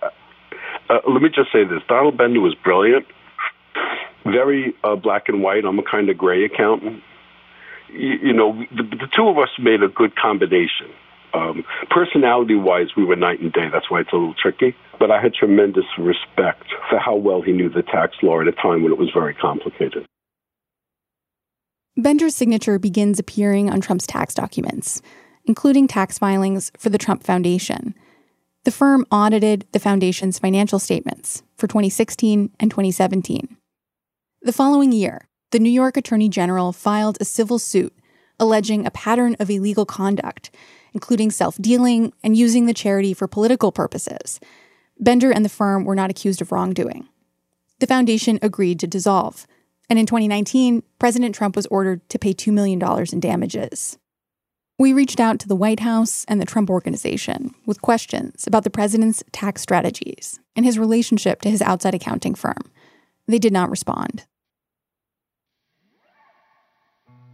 uh, 0.89 0.99
let 1.07 1.21
me 1.21 1.29
just 1.29 1.51
say 1.51 1.63
this: 1.63 1.81
Donald 1.89 2.17
Bender 2.17 2.39
was 2.39 2.55
brilliant, 2.55 3.05
very 4.23 4.73
uh, 4.83 4.95
black 4.95 5.27
and 5.27 5.41
white. 5.41 5.65
I'm 5.65 5.79
a 5.79 5.83
kind 5.83 6.09
of 6.09 6.17
gray 6.17 6.45
accountant. 6.45 7.01
You, 7.89 8.13
you 8.21 8.33
know, 8.33 8.63
the, 8.71 8.83
the 8.83 9.07
two 9.13 9.27
of 9.27 9.37
us 9.37 9.49
made 9.59 9.83
a 9.83 9.87
good 9.87 10.15
combination. 10.15 10.87
Um, 11.33 11.63
personality 11.89 12.55
wise, 12.55 12.87
we 12.95 13.03
were 13.03 13.15
night 13.15 13.39
and 13.39 13.51
day. 13.51 13.67
That's 13.71 13.89
why 13.89 14.01
it's 14.01 14.13
a 14.13 14.15
little 14.15 14.35
tricky. 14.39 14.75
But 14.99 15.09
I 15.09 15.21
had 15.21 15.33
tremendous 15.33 15.85
respect 15.97 16.65
for 16.89 16.99
how 16.99 17.15
well 17.15 17.41
he 17.41 17.51
knew 17.51 17.69
the 17.69 17.81
tax 17.81 18.15
law 18.21 18.39
at 18.39 18.47
a 18.47 18.51
time 18.51 18.83
when 18.83 18.91
it 18.91 18.99
was 18.99 19.09
very 19.13 19.33
complicated. 19.33 20.05
Bender's 21.97 22.35
signature 22.35 22.79
begins 22.79 23.19
appearing 23.19 23.69
on 23.69 23.81
Trump's 23.81 24.07
tax 24.07 24.33
documents, 24.33 25.01
including 25.45 25.87
tax 25.87 26.17
filings 26.17 26.71
for 26.77 26.89
the 26.89 26.97
Trump 26.97 27.23
Foundation. 27.23 27.93
The 28.63 28.71
firm 28.71 29.05
audited 29.11 29.67
the 29.73 29.79
foundation's 29.79 30.39
financial 30.39 30.79
statements 30.79 31.43
for 31.57 31.67
2016 31.67 32.51
and 32.59 32.71
2017. 32.71 33.57
The 34.41 34.53
following 34.53 34.91
year, 34.91 35.27
the 35.51 35.59
New 35.59 35.69
York 35.69 35.97
Attorney 35.97 36.29
General 36.29 36.73
filed 36.73 37.17
a 37.19 37.25
civil 37.25 37.59
suit 37.59 37.93
alleging 38.39 38.85
a 38.85 38.91
pattern 38.91 39.35
of 39.39 39.49
illegal 39.49 39.85
conduct 39.85 40.49
including 40.93 41.31
self 41.31 41.57
dealing 41.57 42.13
and 42.23 42.37
using 42.37 42.65
the 42.65 42.73
charity 42.73 43.13
for 43.13 43.27
political 43.27 43.71
purposes. 43.71 44.39
Bender 44.99 45.31
and 45.31 45.43
the 45.43 45.49
firm 45.49 45.85
were 45.85 45.95
not 45.95 46.09
accused 46.09 46.41
of 46.41 46.51
wrongdoing. 46.51 47.07
The 47.79 47.87
foundation 47.87 48.39
agreed 48.41 48.79
to 48.79 48.87
dissolve, 48.87 49.47
and 49.89 49.99
in 49.99 50.05
2019, 50.05 50.83
President 50.99 51.35
Trump 51.35 51.55
was 51.55 51.65
ordered 51.67 52.07
to 52.09 52.19
pay 52.19 52.33
$2 52.33 52.53
million 52.53 52.81
in 53.11 53.19
damages. 53.19 53.97
We 54.79 54.93
reached 54.93 55.19
out 55.19 55.39
to 55.39 55.47
the 55.47 55.55
White 55.55 55.81
House 55.81 56.25
and 56.27 56.41
the 56.41 56.45
Trump 56.45 56.69
Organization 56.69 57.53
with 57.65 57.81
questions 57.81 58.47
about 58.47 58.63
the 58.63 58.69
president's 58.69 59.23
tax 59.31 59.61
strategies 59.61 60.39
and 60.55 60.65
his 60.65 60.79
relationship 60.79 61.41
to 61.41 61.49
his 61.49 61.61
outside 61.61 61.93
accounting 61.93 62.33
firm. 62.33 62.71
They 63.27 63.39
did 63.39 63.53
not 63.53 63.69
respond. 63.69 64.25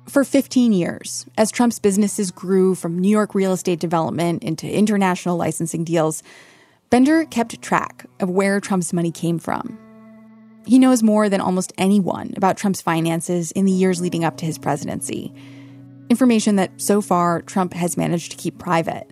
For 0.10 0.24
15 0.24 0.74
years, 0.74 1.28
as 1.38 1.52
Trump's 1.52 1.78
businesses 1.78 2.32
grew 2.32 2.74
from 2.74 2.98
New 2.98 3.10
York 3.10 3.36
real 3.36 3.54
estate 3.54 3.80
development 3.80 4.44
into 4.44 4.68
international 4.68 5.38
licensing 5.38 5.84
deals, 5.84 6.24
Bender 6.90 7.26
kept 7.26 7.62
track 7.62 8.08
of 8.20 8.28
where 8.28 8.60
Trump's 8.60 8.92
money 8.92 9.12
came 9.12 9.38
from. 9.38 9.78
He 10.66 10.80
knows 10.80 11.04
more 11.04 11.30
than 11.30 11.42
almost 11.42 11.74
anyone 11.78 12.34
about 12.36 12.58
Trump's 12.58 12.82
finances 12.82 13.52
in 13.52 13.66
the 13.66 13.72
years 13.72 14.02
leading 14.02 14.24
up 14.24 14.38
to 14.38 14.48
his 14.48 14.58
presidency. 14.58 15.32
Information 16.10 16.56
that 16.56 16.82
so 16.82 17.02
far 17.02 17.44
Trump 17.44 17.76
has 17.76 17.96
managed 17.96 18.32
to 18.32 18.38
keep 18.38 18.58
private. 18.58 19.12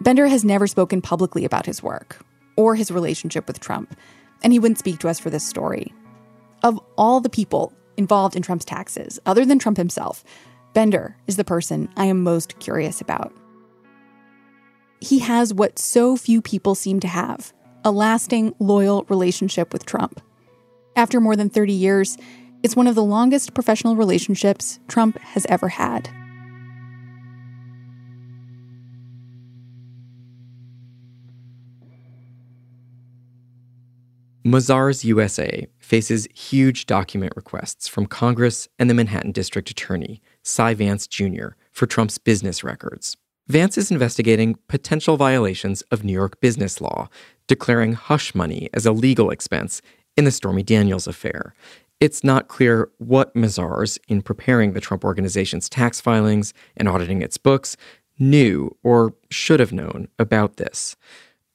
Bender 0.00 0.28
has 0.28 0.46
never 0.46 0.66
spoken 0.66 1.02
publicly 1.02 1.44
about 1.44 1.66
his 1.66 1.82
work 1.82 2.24
or 2.56 2.74
his 2.74 2.90
relationship 2.90 3.46
with 3.46 3.60
Trump, 3.60 3.94
and 4.42 4.54
he 4.54 4.58
wouldn't 4.58 4.78
speak 4.78 4.98
to 5.00 5.10
us 5.10 5.20
for 5.20 5.28
this 5.28 5.46
story. 5.46 5.92
Of 6.62 6.80
all 6.96 7.20
the 7.20 7.28
people 7.28 7.74
involved 8.00 8.34
in 8.34 8.42
Trump's 8.42 8.64
taxes, 8.64 9.20
other 9.26 9.44
than 9.44 9.58
Trump 9.58 9.76
himself, 9.76 10.24
Bender 10.72 11.16
is 11.26 11.36
the 11.36 11.44
person 11.44 11.88
I 11.96 12.06
am 12.06 12.22
most 12.22 12.58
curious 12.58 13.02
about. 13.02 13.32
He 15.00 15.18
has 15.18 15.52
what 15.52 15.78
so 15.78 16.16
few 16.16 16.40
people 16.40 16.74
seem 16.74 16.98
to 17.00 17.08
have 17.08 17.52
a 17.84 17.90
lasting, 17.90 18.54
loyal 18.58 19.04
relationship 19.08 19.72
with 19.72 19.86
Trump. 19.86 20.20
After 20.96 21.20
more 21.20 21.36
than 21.36 21.50
30 21.50 21.72
years, 21.72 22.16
it's 22.62 22.76
one 22.76 22.86
of 22.86 22.94
the 22.94 23.04
longest 23.04 23.54
professional 23.54 23.96
relationships 23.96 24.80
Trump 24.88 25.18
has 25.18 25.46
ever 25.48 25.68
had. 25.68 26.10
Mazars 34.50 35.04
USA 35.04 35.68
faces 35.78 36.26
huge 36.34 36.86
document 36.86 37.32
requests 37.36 37.86
from 37.86 38.06
Congress 38.06 38.66
and 38.80 38.90
the 38.90 38.94
Manhattan 38.94 39.30
District 39.30 39.70
Attorney, 39.70 40.20
Cy 40.42 40.74
Vance 40.74 41.06
Jr., 41.06 41.50
for 41.70 41.86
Trump's 41.86 42.18
business 42.18 42.64
records. 42.64 43.16
Vance 43.46 43.78
is 43.78 43.92
investigating 43.92 44.58
potential 44.66 45.16
violations 45.16 45.82
of 45.92 46.02
New 46.02 46.12
York 46.12 46.40
business 46.40 46.80
law, 46.80 47.08
declaring 47.46 47.92
hush 47.92 48.34
money 48.34 48.68
as 48.74 48.86
a 48.86 48.92
legal 48.92 49.30
expense 49.30 49.80
in 50.16 50.24
the 50.24 50.32
Stormy 50.32 50.64
Daniels 50.64 51.06
affair. 51.06 51.54
It's 52.00 52.24
not 52.24 52.48
clear 52.48 52.90
what 52.98 53.32
Mazars, 53.34 53.98
in 54.08 54.20
preparing 54.20 54.72
the 54.72 54.80
Trump 54.80 55.04
Organization's 55.04 55.68
tax 55.68 56.00
filings 56.00 56.52
and 56.76 56.88
auditing 56.88 57.22
its 57.22 57.36
books, 57.36 57.76
knew 58.18 58.76
or 58.82 59.14
should 59.30 59.60
have 59.60 59.72
known 59.72 60.08
about 60.18 60.56
this. 60.56 60.96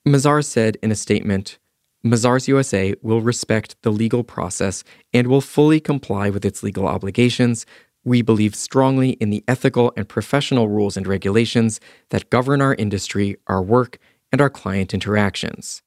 Mazars 0.07 0.45
said 0.45 0.78
in 0.82 0.91
a 0.91 0.95
statement, 0.95 1.57
Mazars 2.06 2.47
USA 2.47 2.93
will 3.01 3.22
respect 3.22 3.76
the 3.82 3.91
legal 3.91 4.24
process 4.24 4.84
and 5.12 5.26
will 5.26 5.41
fully 5.41 5.80
comply 5.80 6.30
with 6.30 6.45
its 6.45 6.62
legal 6.62 6.88
obligations. 6.88 7.66
We 8.03 8.22
believe 8.22 8.53
strongly 8.53 9.12
in 9.14 9.32
the 9.32 9.43
ethical 9.47 9.91
and 9.97 10.08
professional 10.08 10.70
rules 10.70 10.95
and 10.95 11.08
regulations 11.08 11.80
that 12.12 12.30
govern 12.30 12.62
our 12.62 12.76
industry, 12.76 13.38
our 13.47 13.64
work, 13.64 13.97
and 14.32 14.39
our 14.39 14.51
client 14.51 14.93
interactions. 14.93 15.82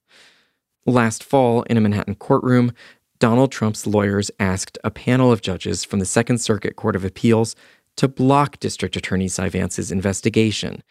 Last 0.85 1.23
fall, 1.23 1.63
in 1.65 1.77
a 1.77 1.81
Manhattan 1.81 2.17
courtroom, 2.17 2.73
Donald 3.21 3.53
Trump's 3.53 3.87
lawyers 3.87 4.31
asked 4.41 4.77
a 4.83 4.91
panel 4.91 5.31
of 5.31 5.41
judges 5.41 5.85
from 5.85 6.01
the 6.01 6.07
Second 6.07 6.39
Circuit 6.39 6.75
Court 6.75 6.97
of 6.97 7.05
Appeals 7.05 7.55
to 7.97 8.09
block 8.09 8.59
District 8.59 8.97
Attorney 8.97 9.29
Cy 9.29 9.49
Vance's 9.49 9.93
investigation. 9.93 10.83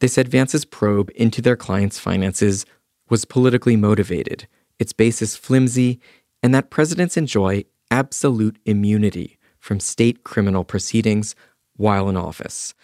They 0.00 0.08
said 0.08 0.26
Vance's 0.26 0.64
probe 0.64 1.10
into 1.14 1.40
their 1.40 1.56
client's 1.56 2.00
finances 2.00 2.66
was 3.08 3.24
politically 3.24 3.76
motivated, 3.76 4.48
its 4.82 4.92
basis 4.92 5.34
flimsy, 5.36 5.98
and 6.42 6.54
that 6.54 6.68
presidents 6.68 7.16
enjoy 7.16 7.64
absolute 7.90 8.58
immunity 8.66 9.38
from 9.58 9.80
state 9.80 10.24
criminal 10.24 10.64
proceedings 10.64 11.34
while 11.76 12.08
in 12.08 12.16
office. 12.16 12.74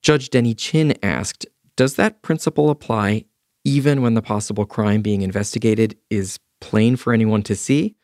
Judge 0.00 0.30
Denny 0.30 0.54
Chin 0.54 0.96
asked 1.02 1.44
Does 1.76 1.96
that 1.96 2.22
principle 2.22 2.70
apply 2.70 3.24
even 3.64 4.00
when 4.00 4.14
the 4.14 4.22
possible 4.22 4.64
crime 4.64 5.02
being 5.02 5.22
investigated 5.22 5.98
is 6.08 6.38
plain 6.60 6.96
for 6.96 7.12
anyone 7.12 7.42
to 7.42 7.56
see? 7.56 7.96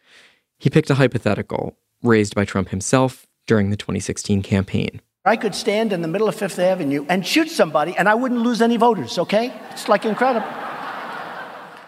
He 0.59 0.69
picked 0.69 0.91
a 0.91 0.95
hypothetical 0.95 1.77
raised 2.03 2.35
by 2.35 2.45
Trump 2.45 2.69
himself 2.69 3.27
during 3.47 3.71
the 3.71 3.77
2016 3.77 4.43
campaign. 4.43 5.01
I 5.25 5.37
could 5.37 5.55
stand 5.55 5.93
in 5.93 6.03
the 6.03 6.09
middle 6.09 6.29
of 6.29 6.35
Fifth 6.35 6.59
Avenue 6.59 7.07
and 7.09 7.27
shoot 7.27 7.49
somebody, 7.49 7.97
and 7.97 8.09
I 8.09 8.15
wouldn't 8.15 8.43
lose 8.43 8.61
any 8.61 8.77
voters, 8.77 9.19
okay? 9.19 9.55
It's 9.71 9.89
like 9.89 10.05
incredible. 10.05 10.47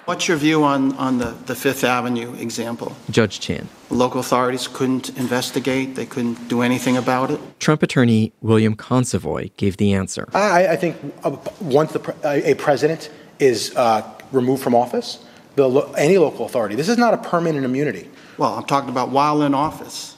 What's 0.06 0.28
your 0.28 0.36
view 0.36 0.62
on, 0.62 0.92
on 0.98 1.18
the, 1.18 1.34
the 1.46 1.56
Fifth 1.56 1.82
Avenue 1.82 2.32
example? 2.36 2.94
Judge 3.10 3.40
Chin. 3.40 3.68
Local 3.90 4.20
authorities 4.20 4.68
couldn't 4.68 5.08
investigate, 5.18 5.96
they 5.96 6.06
couldn't 6.06 6.46
do 6.46 6.62
anything 6.62 6.96
about 6.96 7.32
it? 7.32 7.40
Trump 7.58 7.82
attorney 7.82 8.32
William 8.40 8.76
Consovoy 8.76 9.50
gave 9.56 9.78
the 9.78 9.92
answer. 9.94 10.28
I, 10.32 10.68
I 10.68 10.76
think 10.76 10.96
uh, 11.24 11.36
once 11.60 11.92
the, 11.92 12.14
a 12.24 12.54
president 12.54 13.10
is 13.40 13.74
uh, 13.74 14.08
removed 14.30 14.62
from 14.62 14.76
office, 14.76 15.24
the, 15.56 15.68
any 15.98 16.18
local 16.18 16.46
authority, 16.46 16.76
this 16.76 16.88
is 16.88 16.98
not 16.98 17.12
a 17.12 17.18
permanent 17.18 17.64
immunity. 17.64 18.08
Well, 18.38 18.54
I'm 18.54 18.64
talking 18.64 18.90
about 18.90 19.08
while 19.10 19.42
in 19.42 19.54
office. 19.54 20.14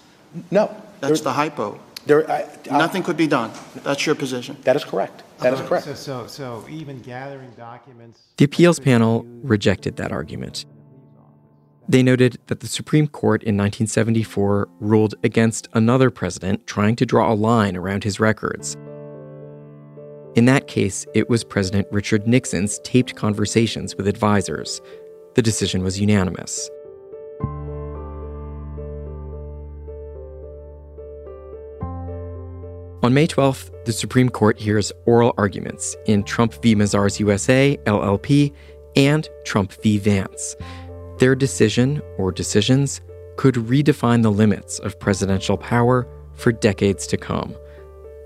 No. 0.50 0.76
That's 1.00 1.22
the 1.22 1.32
hypo. 1.32 1.80
There, 2.08 2.28
I, 2.30 2.48
Nothing 2.70 3.02
could 3.02 3.18
be 3.18 3.26
done. 3.26 3.50
That's 3.84 4.06
your 4.06 4.14
position. 4.14 4.56
That 4.62 4.76
is 4.76 4.84
correct. 4.84 5.24
That 5.40 5.52
is 5.52 5.60
correct. 5.60 5.84
So, 5.84 5.94
so, 5.94 6.26
so 6.26 6.66
even 6.70 7.00
gathering 7.00 7.50
documents. 7.50 8.22
The 8.38 8.46
appeals 8.46 8.80
panel 8.80 9.24
rejected 9.42 9.96
that 9.96 10.10
argument. 10.10 10.64
They 11.86 12.02
noted 12.02 12.38
that 12.46 12.60
the 12.60 12.66
Supreme 12.66 13.08
Court 13.08 13.42
in 13.42 13.58
1974 13.58 14.70
ruled 14.80 15.16
against 15.22 15.68
another 15.74 16.10
president 16.10 16.66
trying 16.66 16.96
to 16.96 17.04
draw 17.04 17.30
a 17.30 17.34
line 17.34 17.76
around 17.76 18.04
his 18.04 18.18
records. 18.18 18.74
In 20.34 20.46
that 20.46 20.66
case, 20.66 21.04
it 21.14 21.28
was 21.28 21.44
President 21.44 21.86
Richard 21.90 22.26
Nixon's 22.26 22.78
taped 22.84 23.16
conversations 23.16 23.96
with 23.96 24.08
advisors. 24.08 24.80
The 25.34 25.42
decision 25.42 25.82
was 25.82 26.00
unanimous. 26.00 26.70
On 33.00 33.14
May 33.14 33.28
12th, 33.28 33.84
the 33.84 33.92
Supreme 33.92 34.28
Court 34.28 34.58
hears 34.58 34.90
oral 35.06 35.32
arguments 35.38 35.94
in 36.06 36.24
Trump 36.24 36.60
v. 36.60 36.74
Mazars 36.74 37.20
USA, 37.20 37.78
LLP, 37.84 38.52
and 38.96 39.28
Trump 39.44 39.72
v. 39.82 39.98
Vance. 39.98 40.56
Their 41.18 41.36
decision, 41.36 42.02
or 42.16 42.32
decisions, 42.32 43.00
could 43.36 43.54
redefine 43.54 44.24
the 44.24 44.32
limits 44.32 44.80
of 44.80 44.98
presidential 44.98 45.56
power 45.56 46.08
for 46.34 46.50
decades 46.50 47.06
to 47.06 47.16
come. 47.16 47.54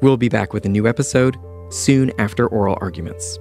We'll 0.01 0.17
be 0.17 0.31
back 0.31 0.55
with 0.55 0.65
a 0.65 0.71
new 0.71 0.89
episode 0.89 1.37
soon 1.69 2.11
after 2.19 2.47
oral 2.47 2.79
arguments. 2.81 3.39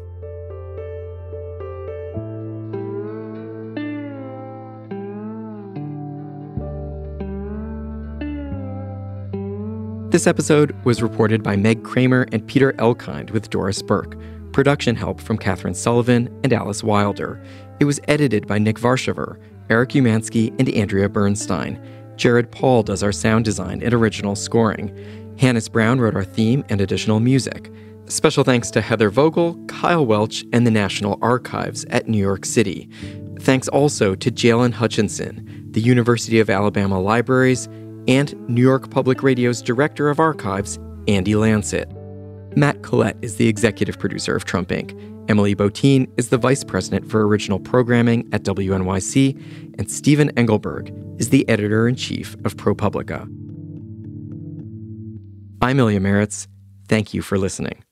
This 10.12 10.28
episode 10.28 10.76
was 10.84 11.02
reported 11.02 11.42
by 11.42 11.56
Meg 11.56 11.86
Cramer 11.86 12.28
and 12.34 12.46
Peter 12.46 12.74
Elkind 12.74 13.32
with 13.32 13.50
Doris 13.50 13.82
Burke. 13.82 14.18
Production 14.52 14.94
help 14.94 15.22
from 15.22 15.38
Katherine 15.38 15.74
Sullivan 15.74 16.28
and 16.44 16.52
Alice 16.52 16.84
Wilder. 16.84 17.42
It 17.80 17.86
was 17.86 18.02
edited 18.10 18.46
by 18.46 18.60
Nick 18.60 18.78
Varchaver, 18.78 19.40
Eric 19.70 19.92
Umansky, 19.92 20.54
and 20.60 20.68
Andrea 20.68 21.08
Bernstein. 21.08 21.82
Jared 22.18 22.52
Paul 22.52 22.84
does 22.84 23.04
our 23.04 23.14
sound 23.14 23.46
design 23.46 23.82
and 23.82 23.94
original 23.94 24.36
scoring. 24.36 24.94
Hannis 25.40 25.70
Brown 25.70 26.02
wrote 26.02 26.18
our 26.18 26.26
theme 26.26 26.66
and 26.68 26.82
additional 26.82 27.22
music. 27.22 27.72
Special 28.08 28.44
thanks 28.44 28.70
to 28.72 28.82
Heather 28.82 29.12
Vogell, 29.12 29.66
Kyle 29.70 30.06
Welch, 30.06 30.44
and 30.52 30.68
the 30.68 30.72
National 30.72 31.18
Archives 31.22 31.86
at 31.86 32.10
New 32.10 32.18
York 32.18 32.44
City. 32.44 32.90
Thanks 33.40 33.70
also 33.70 34.16
to 34.16 34.30
Jalen 34.30 34.74
Hutchinson, 34.74 35.70
the 35.72 35.80
University 35.80 36.42
of 36.42 36.50
Alabama 36.50 37.00
Libraries, 37.00 37.70
and 38.08 38.34
New 38.50 38.62
York 38.62 38.90
Public 38.90 39.24
Radio's 39.24 39.62
Director 39.62 40.10
of 40.10 40.20
Archives, 40.20 40.80
Andy 41.08 41.34
Lanset. 41.34 41.92
Matt 42.56 42.82
Collette 42.82 43.18
is 43.22 43.38
the 43.38 43.48
executive 43.48 43.98
producer 43.98 44.36
of 44.36 44.46
Trump 44.46 44.70
Inc. 44.70 44.98
Emily 45.30 45.56
Botein 45.56 46.12
is 46.18 46.30
the 46.30 46.38
vice 46.38 46.64
president 46.64 47.10
for 47.10 47.26
original 47.26 47.60
programming 47.60 48.28
at 48.34 48.44
WNYC, 48.44 49.80
and 49.80 49.90
Stephen 49.90 50.30
Engelberg 50.32 50.94
is 51.20 51.30
the 51.30 51.48
editor 51.48 51.88
in 51.88 51.96
chief 51.96 52.36
of 52.44 52.58
ProPublica. 52.58 53.22
I'm 55.62 55.80
Ilya 55.80 56.00
Marritz. 56.00 56.48
Thank 56.88 57.14
you 57.14 57.22
for 57.22 57.38
listening. 57.38 57.84